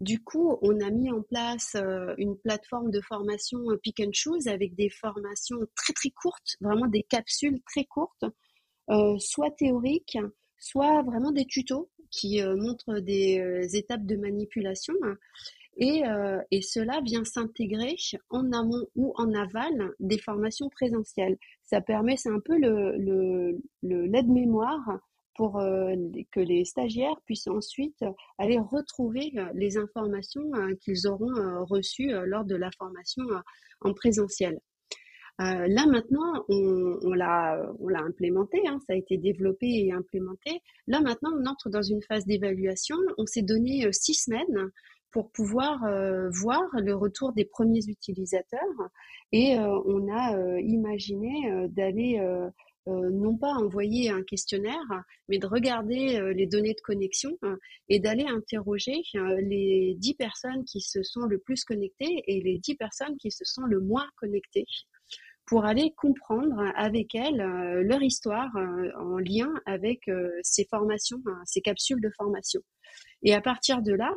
Du 0.00 0.22
coup, 0.22 0.58
on 0.62 0.80
a 0.80 0.90
mis 0.90 1.10
en 1.10 1.20
place 1.20 1.76
une 2.16 2.38
plateforme 2.38 2.90
de 2.90 3.02
formation 3.02 3.58
pick 3.82 4.00
and 4.00 4.12
choose 4.14 4.48
avec 4.48 4.74
des 4.74 4.88
formations 4.88 5.58
très 5.76 5.92
très 5.92 6.08
courtes, 6.08 6.56
vraiment 6.62 6.86
des 6.86 7.02
capsules 7.02 7.60
très 7.66 7.84
courtes, 7.84 8.24
soit 9.18 9.50
théoriques, 9.50 10.16
soit 10.56 11.02
vraiment 11.02 11.32
des 11.32 11.44
tutos 11.44 11.90
qui 12.10 12.42
montrent 12.42 13.00
des 13.00 13.68
étapes 13.74 14.06
de 14.06 14.16
manipulation. 14.16 14.94
Euh, 15.82 16.40
et, 16.50 16.60
cela 16.60 17.00
vient 17.02 17.24
s'intégrer 17.24 17.96
en 18.28 18.52
amont 18.52 18.86
ou 18.96 19.14
en 19.16 19.32
aval 19.32 19.92
des 19.98 20.18
formations 20.18 20.68
présentielles. 20.68 21.38
Ça 21.62 21.80
permet, 21.80 22.16
c'est 22.16 22.28
un 22.28 22.40
peu 22.40 22.58
le, 22.58 23.58
l'aide-mémoire 23.82 24.98
pour 25.36 25.58
euh, 25.58 25.94
que 26.32 26.40
les 26.40 26.66
stagiaires 26.66 27.18
puissent 27.24 27.46
ensuite 27.46 28.04
aller 28.36 28.58
retrouver 28.58 29.32
euh, 29.36 29.46
les 29.54 29.78
informations 29.78 30.50
qu'ils 30.82 31.06
auront 31.06 31.64
reçues 31.64 32.12
lors 32.26 32.44
de 32.44 32.56
la 32.56 32.70
formation 32.76 33.24
en 33.80 33.94
présentiel. 33.94 34.58
là 35.38 35.86
maintenant, 35.86 36.44
on, 36.50 37.14
l'a, 37.14 37.58
on 37.78 37.88
l'a 37.88 38.02
implémenté, 38.02 38.60
hein, 38.66 38.78
ça 38.86 38.92
a 38.92 38.96
été 38.96 39.16
développé 39.16 39.66
et 39.66 39.92
implémenté. 39.92 40.60
Là 40.86 41.00
maintenant, 41.00 41.30
on 41.40 41.46
entre 41.46 41.70
dans 41.70 41.82
une 41.82 42.02
phase 42.02 42.26
d'évaluation. 42.26 42.96
On 43.16 43.24
s'est 43.24 43.40
donné 43.40 43.90
six 43.92 44.14
semaines 44.14 44.70
pour 45.12 45.30
pouvoir 45.30 45.84
euh, 45.84 46.28
voir 46.30 46.62
le 46.74 46.94
retour 46.94 47.32
des 47.32 47.44
premiers 47.44 47.86
utilisateurs. 47.86 48.60
Et 49.32 49.58
euh, 49.58 49.80
on 49.86 50.08
a 50.12 50.36
euh, 50.36 50.60
imaginé 50.60 51.68
d'aller 51.68 52.20
non 52.86 53.36
pas 53.36 53.52
envoyer 53.52 54.10
un 54.10 54.22
questionnaire, 54.24 55.04
mais 55.28 55.38
de 55.38 55.46
regarder 55.46 56.20
les 56.34 56.46
données 56.46 56.74
de 56.74 56.80
connexion 56.80 57.30
et 57.88 58.00
d'aller 58.00 58.24
interroger 58.24 59.02
les 59.14 59.94
dix 59.96 60.14
personnes 60.14 60.64
qui 60.64 60.80
se 60.80 61.02
sont 61.04 61.26
le 61.26 61.38
plus 61.38 61.62
connectées 61.62 62.24
et 62.26 62.40
les 62.40 62.58
dix 62.58 62.74
personnes 62.74 63.16
qui 63.18 63.30
se 63.30 63.44
sont 63.44 63.62
le 63.62 63.80
moins 63.80 64.08
connectées 64.16 64.66
pour 65.50 65.66
aller 65.66 65.92
comprendre 65.96 66.62
avec 66.76 67.14
elles 67.14 67.42
leur 67.82 68.02
histoire 68.02 68.50
en 68.98 69.18
lien 69.18 69.52
avec 69.66 70.08
ces 70.42 70.64
formations, 70.64 71.20
ces 71.44 71.60
capsules 71.60 72.00
de 72.00 72.10
formation. 72.16 72.62
Et 73.22 73.34
à 73.34 73.40
partir 73.40 73.82
de 73.82 73.92
là, 73.92 74.14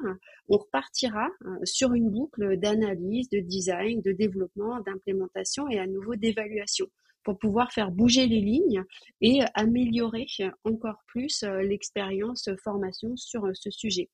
on 0.47 0.57
repartira 0.57 1.27
euh, 1.45 1.57
sur 1.63 1.93
une 1.93 2.09
boucle 2.09 2.57
d'analyse, 2.57 3.29
de 3.29 3.39
design, 3.39 4.01
de 4.01 4.11
développement, 4.11 4.79
d'implémentation 4.81 5.67
et 5.69 5.79
à 5.79 5.87
nouveau 5.87 6.15
d'évaluation 6.15 6.87
pour 7.23 7.37
pouvoir 7.39 7.71
faire 7.71 7.91
bouger 7.91 8.27
les 8.27 8.41
lignes 8.41 8.83
et 9.21 9.39
améliorer 9.53 10.25
encore 10.65 11.01
plus 11.07 11.43
euh, 11.43 11.61
l'expérience 11.61 12.49
formation 12.63 13.15
sur 13.15 13.45
euh, 13.45 13.51
ce 13.53 13.71
sujet. 13.71 14.09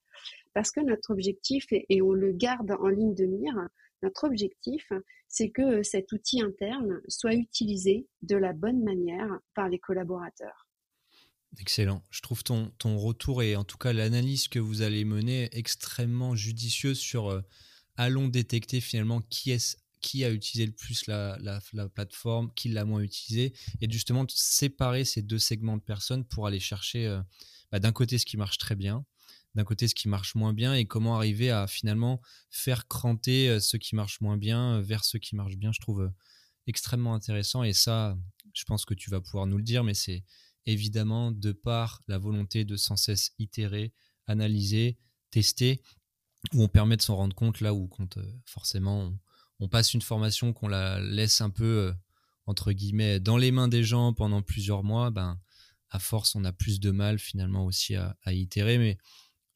Parce 0.53 0.71
que 0.71 0.81
notre 0.81 1.11
objectif, 1.11 1.65
et 1.71 2.01
on 2.01 2.13
le 2.13 2.31
garde 2.31 2.71
en 2.79 2.87
ligne 2.87 3.13
de 3.13 3.25
mire, 3.25 3.55
notre 4.01 4.25
objectif, 4.25 4.91
c'est 5.29 5.51
que 5.51 5.83
cet 5.83 6.11
outil 6.11 6.41
interne 6.41 6.99
soit 7.07 7.35
utilisé 7.35 8.07
de 8.23 8.35
la 8.35 8.51
bonne 8.51 8.83
manière 8.83 9.39
par 9.53 9.69
les 9.69 9.79
collaborateurs. 9.79 10.67
Excellent. 11.59 12.03
Je 12.09 12.21
trouve 12.21 12.43
ton, 12.43 12.71
ton 12.77 12.97
retour 12.97 13.41
et 13.41 13.55
en 13.55 13.63
tout 13.63 13.77
cas 13.77 13.93
l'analyse 13.93 14.47
que 14.47 14.59
vous 14.59 14.81
allez 14.81 15.05
mener 15.05 15.49
extrêmement 15.51 16.35
judicieuse 16.35 16.99
sur 16.99 17.29
euh, 17.29 17.41
allons 17.95 18.27
détecter 18.27 18.81
finalement 18.81 19.21
qui 19.21 19.51
est 19.51 19.77
qui 20.01 20.23
a 20.23 20.31
utilisé 20.31 20.65
le 20.65 20.71
plus 20.71 21.07
la, 21.07 21.37
la, 21.41 21.89
plateforme, 21.89 22.53
qui 22.55 22.69
l'a 22.69 22.85
moins 22.85 23.01
utilisé, 23.01 23.53
et 23.81 23.91
justement 23.91 24.25
séparer 24.29 25.03
ces 25.03 25.21
deux 25.21 25.39
segments 25.39 25.75
de 25.75 25.81
personnes 25.81 26.23
pour 26.23 26.47
aller 26.47 26.61
chercher 26.61 27.05
euh, 27.05 27.21
bah, 27.69 27.79
d'un 27.79 27.91
côté 27.91 28.17
ce 28.17 28.25
qui 28.25 28.37
marche 28.37 28.57
très 28.57 28.75
bien, 28.75 29.05
d'un 29.55 29.63
côté 29.63 29.87
ce 29.87 29.95
qui 29.95 30.07
marche 30.07 30.35
moins 30.35 30.53
bien, 30.53 30.73
et 30.73 30.85
comment 30.85 31.15
arriver 31.15 31.49
à 31.49 31.67
finalement 31.67 32.21
faire 32.49 32.87
cranter 32.87 33.49
euh, 33.49 33.59
ce 33.59 33.77
qui 33.77 33.95
marche 33.95 34.21
moins 34.21 34.37
bien 34.37 34.81
vers 34.81 35.03
ce 35.03 35.17
qui 35.17 35.35
marche 35.35 35.57
bien. 35.57 35.71
Je 35.71 35.79
trouve 35.79 36.11
extrêmement 36.67 37.13
intéressant, 37.13 37.63
et 37.63 37.73
ça, 37.73 38.17
je 38.53 38.63
pense 38.65 38.85
que 38.85 38.93
tu 38.93 39.09
vas 39.09 39.21
pouvoir 39.21 39.47
nous 39.47 39.57
le 39.57 39.63
dire, 39.63 39.83
mais 39.83 39.93
c'est 39.93 40.23
évidemment 40.65 41.31
de 41.31 41.51
par 41.51 42.01
la 42.07 42.17
volonté 42.17 42.65
de 42.65 42.75
sans 42.75 42.95
cesse 42.95 43.31
itérer, 43.39 43.93
analyser, 44.27 44.97
tester, 45.31 45.81
où 46.53 46.63
on 46.63 46.67
permet 46.67 46.97
de 46.97 47.01
s'en 47.01 47.15
rendre 47.15 47.35
compte 47.35 47.61
là 47.61 47.73
où 47.73 47.89
euh, 47.99 48.23
forcément 48.45 49.13
on, 49.59 49.67
passe 49.67 49.93
une 49.93 50.01
formation 50.01 50.53
qu'on 50.53 50.67
la 50.67 51.01
laisse 51.01 51.41
un 51.41 51.49
peu 51.49 51.65
euh, 51.65 51.93
entre 52.45 52.71
guillemets 52.71 53.19
dans 53.19 53.37
les 53.37 53.51
mains 53.51 53.67
des 53.67 53.83
gens 53.83 54.13
pendant 54.13 54.41
plusieurs 54.41 54.83
mois, 54.83 55.11
ben 55.11 55.39
à 55.89 55.99
force 55.99 56.35
on 56.35 56.45
a 56.45 56.53
plus 56.53 56.79
de 56.79 56.91
mal 56.91 57.19
finalement 57.19 57.65
aussi 57.65 57.95
à, 57.95 58.15
à 58.23 58.33
itérer. 58.33 58.77
Mais 58.77 58.97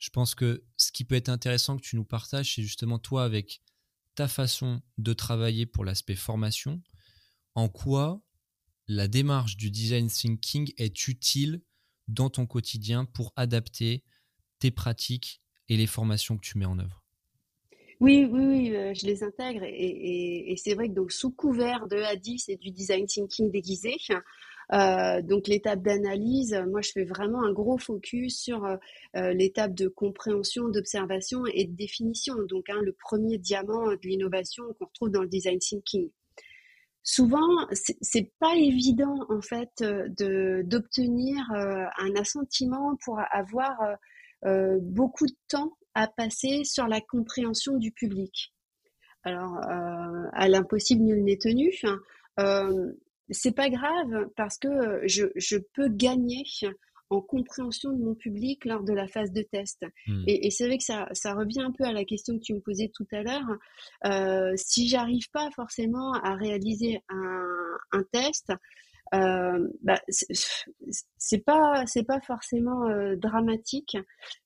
je 0.03 0.09
pense 0.09 0.35
que 0.35 0.65
ce 0.75 0.91
qui 0.91 1.05
peut 1.05 1.15
être 1.15 1.29
intéressant 1.29 1.77
que 1.77 1.81
tu 1.81 1.95
nous 1.95 2.03
partages, 2.03 2.55
c'est 2.55 2.61
justement 2.61 2.99
toi 2.99 3.23
avec 3.23 3.61
ta 4.15 4.27
façon 4.27 4.81
de 4.97 5.13
travailler 5.13 5.65
pour 5.65 5.85
l'aspect 5.85 6.15
formation, 6.15 6.81
en 7.55 7.69
quoi 7.69 8.21
la 8.89 9.07
démarche 9.07 9.55
du 9.55 9.71
design 9.71 10.09
thinking 10.09 10.73
est 10.75 11.07
utile 11.07 11.61
dans 12.09 12.29
ton 12.29 12.45
quotidien 12.45 13.05
pour 13.05 13.31
adapter 13.37 14.03
tes 14.59 14.71
pratiques 14.71 15.41
et 15.69 15.77
les 15.77 15.87
formations 15.87 16.35
que 16.35 16.45
tu 16.45 16.57
mets 16.57 16.65
en 16.65 16.79
œuvre? 16.79 17.01
Oui, 18.01 18.27
oui, 18.29 18.45
oui, 18.45 18.75
euh, 18.75 18.93
je 18.93 19.05
les 19.05 19.23
intègre 19.23 19.63
et, 19.63 20.53
c'est 20.57 20.73
vrai 20.73 20.89
que 20.89 20.95
donc 20.95 21.13
sous 21.13 21.31
couvert 21.31 21.87
de 21.87 21.95
A10 21.95 22.51
et 22.51 22.57
du 22.57 22.71
design 22.71 23.05
thinking 23.05 23.49
déguisé, 23.51 23.95
euh, 24.73 25.21
donc 25.21 25.47
l'étape 25.47 25.81
d'analyse, 25.81 26.55
moi 26.67 26.81
je 26.81 26.91
fais 26.91 27.05
vraiment 27.05 27.43
un 27.43 27.53
gros 27.53 27.77
focus 27.77 28.41
sur 28.41 28.65
euh, 28.65 29.33
l'étape 29.33 29.73
de 29.73 29.87
compréhension, 29.87 30.69
d'observation 30.69 31.45
et 31.53 31.65
de 31.65 31.75
définition. 31.75 32.35
Donc 32.49 32.69
hein, 32.69 32.81
le 32.81 32.93
premier 32.93 33.37
diamant 33.37 33.91
de 33.91 34.07
l'innovation 34.07 34.63
qu'on 34.79 34.85
retrouve 34.85 35.09
dans 35.09 35.21
le 35.21 35.29
design 35.29 35.59
thinking. 35.59 36.09
Souvent, 37.05 37.67
c'est 37.73 38.31
pas 38.39 38.55
évident 38.55 39.25
en 39.27 39.41
fait 39.41 39.83
d'obtenir 39.83 41.35
un 41.51 42.15
assentiment 42.15 42.95
pour 43.03 43.19
avoir 43.29 43.77
beaucoup 44.79 45.25
de 45.25 45.35
temps 45.49 45.73
à 45.95 46.07
passer 46.07 46.63
sur 46.63 46.87
la 46.87 47.01
compréhension 47.01 47.75
du 47.75 47.91
public. 47.91 48.53
Alors, 49.23 49.57
euh, 49.57 50.27
à 50.33 50.47
l'impossible, 50.49 51.03
nul 51.03 51.23
n'est 51.23 51.37
tenu. 51.37 51.73
Euh, 52.39 52.91
c'est 53.29 53.55
pas 53.55 53.69
grave 53.69 54.29
parce 54.35 54.57
que 54.57 55.01
je, 55.07 55.25
je, 55.35 55.57
peux 55.73 55.87
gagner 55.89 56.43
en 57.09 57.21
compréhension 57.21 57.91
de 57.91 58.03
mon 58.03 58.15
public 58.15 58.65
lors 58.65 58.83
de 58.83 58.93
la 58.93 59.07
phase 59.07 59.31
de 59.31 59.41
test. 59.43 59.85
Hmm. 60.07 60.23
Et, 60.27 60.47
et 60.47 60.51
c'est 60.51 60.67
vrai 60.67 60.77
que 60.77 60.83
ça, 60.83 61.07
ça, 61.13 61.33
revient 61.33 61.61
un 61.61 61.71
peu 61.71 61.83
à 61.83 61.93
la 61.93 62.05
question 62.05 62.37
que 62.37 62.43
tu 62.43 62.53
me 62.53 62.59
posais 62.59 62.91
tout 62.93 63.07
à 63.11 63.23
l'heure. 63.23 63.57
Euh, 64.05 64.53
si 64.55 64.87
j'arrive 64.87 65.29
pas 65.31 65.49
forcément 65.51 66.13
à 66.13 66.35
réaliser 66.35 67.01
un, 67.09 67.77
un 67.91 68.03
test, 68.11 68.51
euh, 69.13 69.67
bah, 69.83 70.01
c'est 71.17 71.37
pas 71.39 71.85
c'est 71.85 72.03
pas 72.03 72.19
forcément 72.21 72.89
euh, 72.89 73.15
dramatique 73.15 73.95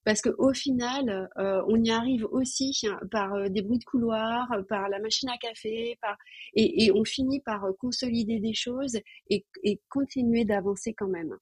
parce 0.03 0.21
que 0.21 0.29
au 0.37 0.51
final 0.53 1.29
euh, 1.37 1.61
on 1.69 1.81
y 1.81 1.89
arrive 1.89 2.25
aussi 2.31 2.77
par 3.09 3.49
des 3.49 3.61
bruits 3.61 3.79
de 3.79 3.85
couloir 3.85 4.49
par 4.67 4.89
la 4.89 4.99
machine 4.99 5.29
à 5.29 5.37
café 5.37 5.97
par 6.01 6.17
et, 6.53 6.83
et 6.83 6.91
on 6.91 7.05
finit 7.05 7.39
par 7.41 7.65
consolider 7.79 8.41
des 8.41 8.53
choses 8.53 8.97
et, 9.29 9.45
et 9.63 9.79
continuer 9.89 10.43
d'avancer 10.43 10.93
quand 10.93 11.07
même. 11.07 11.33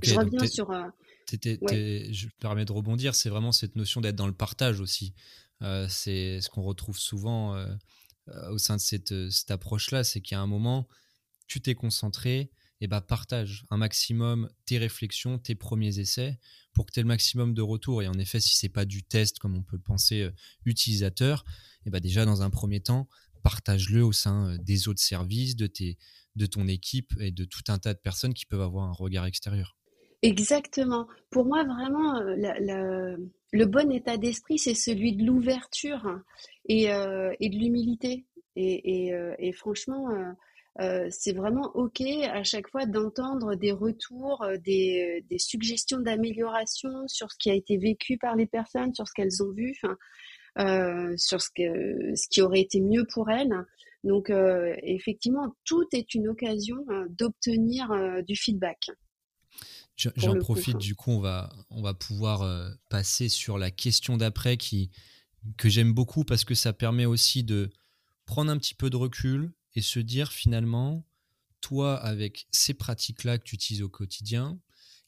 Je 0.00 0.14
reviens 0.14 0.46
sur 0.46 0.70
je 1.32 2.26
me 2.26 2.40
permets 2.40 2.64
de 2.64 2.72
rebondir 2.72 3.16
c'est 3.16 3.30
vraiment 3.30 3.52
cette 3.52 3.74
notion 3.74 4.00
d'être 4.00 4.16
dans 4.16 4.28
le 4.28 4.34
partage 4.34 4.80
aussi. 4.80 5.14
C'est 5.88 6.40
ce 6.40 6.48
qu'on 6.48 6.62
retrouve 6.62 6.98
souvent 6.98 7.56
au 8.50 8.58
sein 8.58 8.76
de 8.76 8.80
cette, 8.80 9.30
cette 9.30 9.50
approche 9.50 9.90
là 9.90 10.04
c'est 10.04 10.20
qu'il 10.20 10.36
y 10.36 10.38
a 10.38 10.40
un 10.40 10.46
moment 10.46 10.86
tu 11.50 11.60
t'es 11.60 11.74
concentré, 11.74 12.52
et 12.80 12.86
bah 12.86 13.00
partage 13.00 13.64
un 13.70 13.76
maximum 13.76 14.48
tes 14.66 14.78
réflexions, 14.78 15.38
tes 15.38 15.56
premiers 15.56 15.98
essais 15.98 16.38
pour 16.72 16.86
que 16.86 16.92
tu 16.92 17.00
aies 17.00 17.02
le 17.02 17.08
maximum 17.08 17.54
de 17.54 17.60
retours. 17.60 18.02
Et 18.02 18.06
en 18.06 18.14
effet, 18.14 18.38
si 18.38 18.56
c'est 18.56 18.68
pas 18.68 18.84
du 18.84 19.02
test 19.02 19.40
comme 19.40 19.56
on 19.56 19.62
peut 19.62 19.76
le 19.76 19.82
penser 19.82 20.22
euh, 20.22 20.30
utilisateur, 20.64 21.44
et 21.84 21.90
bah 21.90 21.98
déjà 21.98 22.24
dans 22.24 22.42
un 22.42 22.50
premier 22.50 22.80
temps, 22.80 23.08
partage-le 23.42 24.04
au 24.04 24.12
sein 24.12 24.52
euh, 24.52 24.58
des 24.58 24.86
autres 24.86 25.02
services, 25.02 25.56
de, 25.56 25.66
tes, 25.66 25.98
de 26.36 26.46
ton 26.46 26.68
équipe 26.68 27.12
et 27.18 27.32
de 27.32 27.44
tout 27.44 27.64
un 27.66 27.78
tas 27.78 27.94
de 27.94 27.98
personnes 27.98 28.32
qui 28.32 28.46
peuvent 28.46 28.62
avoir 28.62 28.88
un 28.88 28.92
regard 28.92 29.26
extérieur. 29.26 29.76
Exactement. 30.22 31.08
Pour 31.30 31.46
moi, 31.46 31.64
vraiment, 31.64 32.16
euh, 32.20 33.16
le 33.52 33.66
bon 33.66 33.90
état 33.90 34.18
d'esprit, 34.18 34.58
c'est 34.58 34.74
celui 34.74 35.16
de 35.16 35.24
l'ouverture 35.24 36.20
et, 36.66 36.88
de 36.88 37.58
l'humilité. 37.58 38.26
Et, 38.54 39.52
franchement, 39.54 40.08
euh, 40.78 41.08
c'est 41.10 41.32
vraiment 41.32 41.72
OK 41.74 42.00
à 42.00 42.44
chaque 42.44 42.68
fois 42.70 42.86
d'entendre 42.86 43.56
des 43.56 43.72
retours, 43.72 44.42
euh, 44.42 44.56
des, 44.58 45.24
des 45.28 45.38
suggestions 45.38 45.98
d'amélioration 45.98 47.08
sur 47.08 47.30
ce 47.32 47.36
qui 47.38 47.50
a 47.50 47.54
été 47.54 47.76
vécu 47.76 48.18
par 48.18 48.36
les 48.36 48.46
personnes, 48.46 48.94
sur 48.94 49.08
ce 49.08 49.12
qu'elles 49.12 49.42
ont 49.42 49.50
vu, 49.52 49.74
euh, 50.58 51.14
sur 51.16 51.40
ce, 51.40 51.48
que, 51.54 52.14
ce 52.16 52.28
qui 52.28 52.42
aurait 52.42 52.60
été 52.60 52.80
mieux 52.80 53.04
pour 53.12 53.30
elles. 53.30 53.54
Donc, 54.04 54.30
euh, 54.30 54.74
effectivement, 54.82 55.54
tout 55.64 55.86
est 55.92 56.14
une 56.14 56.28
occasion 56.28 56.76
d'obtenir 57.10 57.90
euh, 57.92 58.22
du 58.22 58.34
feedback. 58.34 58.90
J'en 59.96 60.38
profite, 60.38 60.78
du 60.78 60.94
coup, 60.94 61.10
on 61.10 61.20
va, 61.20 61.52
on 61.70 61.82
va 61.82 61.94
pouvoir 61.94 62.72
passer 62.88 63.28
sur 63.28 63.58
la 63.58 63.70
question 63.70 64.16
d'après 64.16 64.56
qui, 64.56 64.90
que 65.58 65.68
j'aime 65.68 65.92
beaucoup 65.92 66.24
parce 66.24 66.44
que 66.44 66.54
ça 66.54 66.72
permet 66.72 67.04
aussi 67.04 67.44
de 67.44 67.70
prendre 68.24 68.50
un 68.50 68.56
petit 68.56 68.74
peu 68.74 68.88
de 68.88 68.96
recul, 68.96 69.52
et 69.74 69.82
se 69.82 70.00
dire 70.00 70.32
finalement, 70.32 71.06
toi, 71.60 71.96
avec 71.96 72.46
ces 72.50 72.74
pratiques-là 72.74 73.38
que 73.38 73.44
tu 73.44 73.54
utilises 73.54 73.82
au 73.82 73.88
quotidien, 73.88 74.60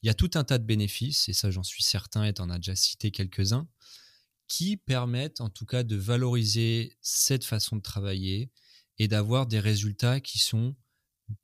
il 0.02 0.06
y 0.06 0.10
a 0.10 0.14
tout 0.14 0.30
un 0.34 0.44
tas 0.44 0.58
de 0.58 0.64
bénéfices, 0.64 1.28
et 1.28 1.32
ça 1.32 1.50
j'en 1.50 1.62
suis 1.62 1.82
certain, 1.82 2.24
et 2.24 2.34
tu 2.34 2.42
en 2.42 2.50
as 2.50 2.58
déjà 2.58 2.76
cité 2.76 3.10
quelques-uns, 3.10 3.68
qui 4.48 4.76
permettent 4.76 5.40
en 5.40 5.48
tout 5.48 5.64
cas 5.64 5.82
de 5.82 5.96
valoriser 5.96 6.96
cette 7.00 7.44
façon 7.44 7.76
de 7.76 7.82
travailler 7.82 8.50
et 8.98 9.08
d'avoir 9.08 9.46
des 9.46 9.60
résultats 9.60 10.20
qui 10.20 10.38
sont 10.38 10.76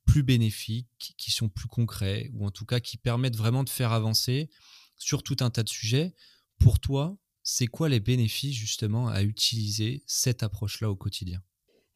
plus 0.05 0.23
bénéfiques, 0.23 1.15
qui 1.17 1.31
sont 1.31 1.49
plus 1.49 1.69
concrets, 1.69 2.31
ou 2.35 2.47
en 2.47 2.51
tout 2.51 2.67
cas 2.67 2.81
qui 2.81 2.99
permettent 2.99 3.37
vraiment 3.37 3.65
de 3.65 3.71
faire 3.71 3.93
avancer 3.93 4.51
sur 4.97 5.23
tout 5.23 5.37
un 5.41 5.51
tas 5.51 5.63
de 5.63 5.69
sujets. 5.69 6.15
Pour 6.59 6.81
toi, 6.81 7.17
c'est 7.43 7.69
quoi 7.69 7.89
les 7.89 8.01
bénéfices 8.01 8.57
justement 8.57 9.09
à 9.09 9.23
utiliser 9.23 10.03
cette 10.07 10.43
approche-là 10.43 10.91
au 10.91 10.97
quotidien? 10.97 11.43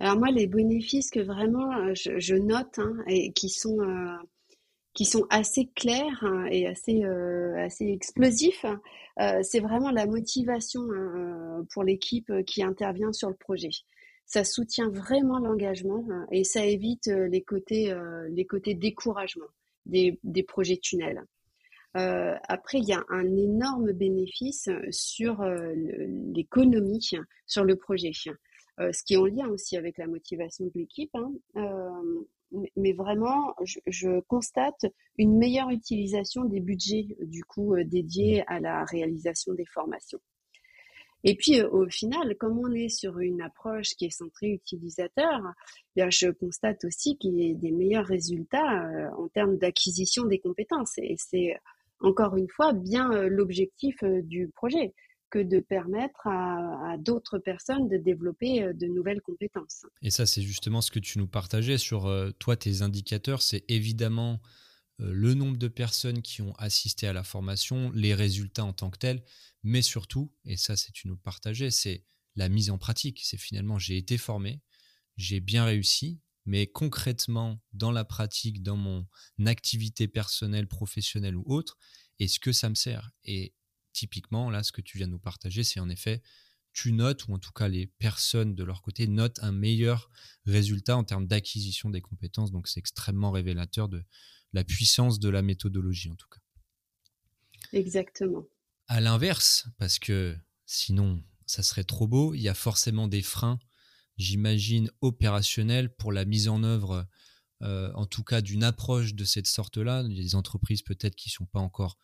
Alors 0.02 0.18
moi, 0.18 0.32
les 0.32 0.48
bénéfices 0.48 1.10
que 1.10 1.20
vraiment 1.20 1.72
euh, 1.76 1.92
je, 1.94 2.34
note 2.34 2.80
hein, 2.80 2.96
et 3.06 3.32
qui 3.32 3.48
sont 3.48 3.78
euh, 3.82 4.16
qui 4.94 5.04
sont 5.04 5.26
assez 5.30 5.70
clairs 5.76 6.18
hein, 6.22 6.46
et 6.50 6.66
assez 6.66 7.04
euh, 7.04 7.56
assez 7.64 7.86
explosifs, 7.86 8.66
c'est 9.42 9.60
vraiment 9.60 9.92
la 9.92 10.06
motivation 10.06 10.82
hein, 10.90 11.64
pour 11.72 11.84
l'équipe 11.84 12.32
qui 12.46 12.64
intervient 12.64 13.12
sur 13.12 13.28
le 13.28 13.36
projet. 13.36 13.70
Ça 14.26 14.42
soutient 14.42 14.90
vraiment 14.90 15.38
l'engagement 15.38 16.04
et 16.32 16.42
ça 16.42 16.66
évite 16.66 17.06
les 17.06 17.42
côtés 17.42 17.94
les 18.28 18.44
côtés 18.44 18.74
découragement 18.74 19.46
des, 19.86 20.18
des 20.24 20.42
projets 20.42 20.78
tunnels. 20.78 21.22
après, 21.94 22.78
il 22.78 22.88
y 22.88 22.92
a 22.92 23.04
un 23.08 23.36
énorme 23.36 23.92
bénéfice 23.92 24.68
sur 24.90 25.44
l'économie 26.34 27.10
sur 27.46 27.64
le 27.64 27.76
projet. 27.76 28.12
Euh, 28.80 28.90
ce 28.92 29.04
qui 29.04 29.14
est 29.14 29.18
en 29.18 29.26
lien 29.26 29.48
aussi 29.48 29.76
avec 29.76 29.98
la 29.98 30.06
motivation 30.06 30.64
de 30.64 30.72
l'équipe. 30.74 31.14
Hein. 31.14 31.32
Euh, 31.56 32.24
mais 32.76 32.92
vraiment, 32.92 33.54
je, 33.86 34.20
constate 34.20 34.86
une 35.18 35.38
meilleure 35.38 35.70
utilisation 35.70 36.44
des 36.44 36.60
budgets 36.60 37.16
du 37.20 37.44
coup 37.44 37.74
euh, 37.74 37.84
dédiés 37.84 38.44
à 38.46 38.60
la 38.60 38.84
réalisation 38.84 39.54
des 39.54 39.66
formations. 39.66 40.20
Et 41.24 41.36
puis 41.36 41.62
au 41.62 41.88
final, 41.88 42.36
comme 42.36 42.58
on 42.58 42.72
est 42.72 42.88
sur 42.88 43.20
une 43.20 43.42
approche 43.42 43.94
qui 43.94 44.06
est 44.06 44.10
centrée 44.10 44.48
utilisateur, 44.48 45.40
eh 45.94 46.10
je 46.10 46.30
constate 46.30 46.84
aussi 46.84 47.16
qu'il 47.16 47.40
y 47.40 47.52
a 47.52 47.54
des 47.54 47.70
meilleurs 47.70 48.06
résultats 48.06 49.08
en 49.16 49.28
termes 49.28 49.56
d'acquisition 49.56 50.24
des 50.24 50.40
compétences. 50.40 50.98
Et 50.98 51.14
c'est 51.16 51.56
encore 52.00 52.36
une 52.36 52.48
fois 52.48 52.72
bien 52.72 53.08
l'objectif 53.28 54.02
du 54.02 54.48
projet 54.48 54.94
que 55.32 55.38
de 55.38 55.60
permettre 55.60 56.26
à, 56.26 56.96
d'autres 56.98 57.38
personnes 57.38 57.88
de 57.88 57.96
développer 57.96 58.62
euh, 58.62 58.72
de 58.74 58.86
nouvelles 58.86 59.22
compétences. 59.22 59.86
Et 60.02 60.10
ça, 60.10 60.26
c'est 60.26 60.42
justement 60.42 60.82
ce 60.82 60.90
que 60.90 60.98
tu 60.98 61.18
nous 61.18 61.26
partageais 61.26 61.78
sur 61.78 62.06
euh, 62.06 62.30
toi, 62.38 62.54
tes 62.54 62.82
indicateurs. 62.82 63.40
C'est 63.40 63.64
évidemment 63.68 64.42
euh, 65.00 65.10
le 65.10 65.32
nombre 65.32 65.56
de 65.56 65.68
personnes 65.68 66.20
qui 66.20 66.42
ont 66.42 66.52
assisté 66.56 67.06
à 67.06 67.14
la 67.14 67.24
formation, 67.24 67.90
les 67.94 68.14
résultats 68.14 68.64
en 68.66 68.74
tant 68.74 68.90
que 68.90 68.98
tels, 68.98 69.24
mais 69.62 69.80
surtout, 69.80 70.30
et 70.44 70.58
ça, 70.58 70.76
c'est 70.76 70.92
tu 70.92 71.08
nous 71.08 71.16
partageais, 71.16 71.70
c'est 71.70 72.04
la 72.36 72.50
mise 72.50 72.68
en 72.68 72.76
pratique. 72.76 73.22
C'est 73.24 73.38
finalement, 73.38 73.78
j'ai 73.78 73.96
été 73.96 74.18
formé, 74.18 74.60
j'ai 75.16 75.40
bien 75.40 75.64
réussi, 75.64 76.20
mais 76.44 76.66
concrètement, 76.66 77.58
dans 77.72 77.92
la 77.92 78.04
pratique, 78.04 78.62
dans 78.62 78.76
mon 78.76 79.06
activité 79.46 80.08
personnelle, 80.08 80.66
professionnelle 80.66 81.36
ou 81.36 81.44
autre, 81.46 81.78
est-ce 82.18 82.38
que 82.38 82.52
ça 82.52 82.68
me 82.68 82.74
sert? 82.74 83.12
Typiquement, 83.92 84.50
là, 84.50 84.62
ce 84.62 84.72
que 84.72 84.80
tu 84.80 84.98
viens 84.98 85.06
de 85.06 85.12
nous 85.12 85.18
partager, 85.18 85.64
c'est 85.64 85.80
en 85.80 85.88
effet, 85.88 86.22
tu 86.72 86.92
notes, 86.92 87.26
ou 87.28 87.34
en 87.34 87.38
tout 87.38 87.52
cas 87.52 87.68
les 87.68 87.86
personnes 87.86 88.54
de 88.54 88.64
leur 88.64 88.82
côté 88.82 89.06
notent 89.06 89.38
un 89.42 89.52
meilleur 89.52 90.10
résultat 90.46 90.96
en 90.96 91.04
termes 91.04 91.26
d'acquisition 91.26 91.90
des 91.90 92.00
compétences. 92.00 92.50
Donc 92.50 92.68
c'est 92.68 92.80
extrêmement 92.80 93.30
révélateur 93.30 93.88
de 93.88 94.04
la 94.52 94.64
puissance 94.64 95.18
de 95.18 95.28
la 95.28 95.42
méthodologie, 95.42 96.10
en 96.10 96.16
tout 96.16 96.28
cas. 96.28 96.40
Exactement. 97.72 98.44
À 98.88 99.00
l'inverse, 99.00 99.66
parce 99.78 99.98
que 99.98 100.36
sinon, 100.66 101.22
ça 101.46 101.62
serait 101.62 101.84
trop 101.84 102.06
beau, 102.06 102.34
il 102.34 102.40
y 102.40 102.48
a 102.48 102.54
forcément 102.54 103.08
des 103.08 103.22
freins, 103.22 103.58
j'imagine, 104.16 104.90
opérationnels 105.00 105.94
pour 105.94 106.12
la 106.12 106.24
mise 106.24 106.48
en 106.48 106.62
œuvre, 106.62 107.06
euh, 107.62 107.92
en 107.94 108.06
tout 108.06 108.24
cas 108.24 108.40
d'une 108.40 108.64
approche 108.64 109.14
de 109.14 109.24
cette 109.24 109.46
sorte-là. 109.46 110.02
Il 110.08 110.16
y 110.16 110.20
a 110.20 110.22
des 110.22 110.34
entreprises 110.34 110.82
peut-être 110.82 111.14
qui 111.14 111.28
ne 111.28 111.32
sont 111.32 111.46
pas 111.46 111.60
encore 111.60 111.98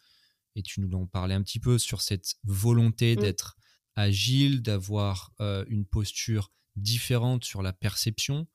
et 0.59 0.63
tu 0.63 0.81
nous 0.81 0.93
en 0.97 1.07
parlais 1.07 1.35
un 1.35 1.43
petit 1.43 1.61
peu 1.61 1.79
sur 1.79 2.03
cette 2.03 2.35
volonté 2.43 3.15
mmh. 3.15 3.21
d'être 3.21 3.57
agile, 3.95 4.61
d'avoir 4.61 5.33
euh, 5.41 5.65
une 5.69 5.87
posture 5.87 6.53
différente 6.75 7.45
sur 7.45 7.63
la 7.63 7.73
perception. 7.73 8.47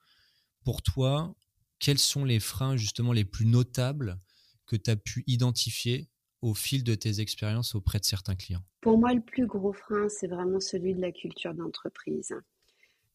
Pour 0.64 0.82
toi, 0.82 1.34
quels 1.78 1.98
sont 1.98 2.24
les 2.24 2.40
freins 2.40 2.76
justement 2.76 3.12
les 3.12 3.24
plus 3.24 3.46
notables 3.46 4.18
que 4.66 4.76
tu 4.76 4.90
as 4.90 4.96
pu 4.96 5.24
identifier 5.26 6.08
au 6.42 6.52
fil 6.52 6.84
de 6.84 6.94
tes 6.94 7.20
expériences 7.20 7.74
auprès 7.74 7.98
de 7.98 8.04
certains 8.04 8.36
clients? 8.36 8.64
Pour 8.82 8.98
moi, 8.98 9.14
le 9.14 9.22
plus 9.22 9.46
gros 9.46 9.72
frein, 9.72 10.08
c'est 10.10 10.26
vraiment 10.26 10.60
celui 10.60 10.94
de 10.94 11.00
la 11.00 11.10
culture 11.10 11.54
d'entreprise. 11.54 12.34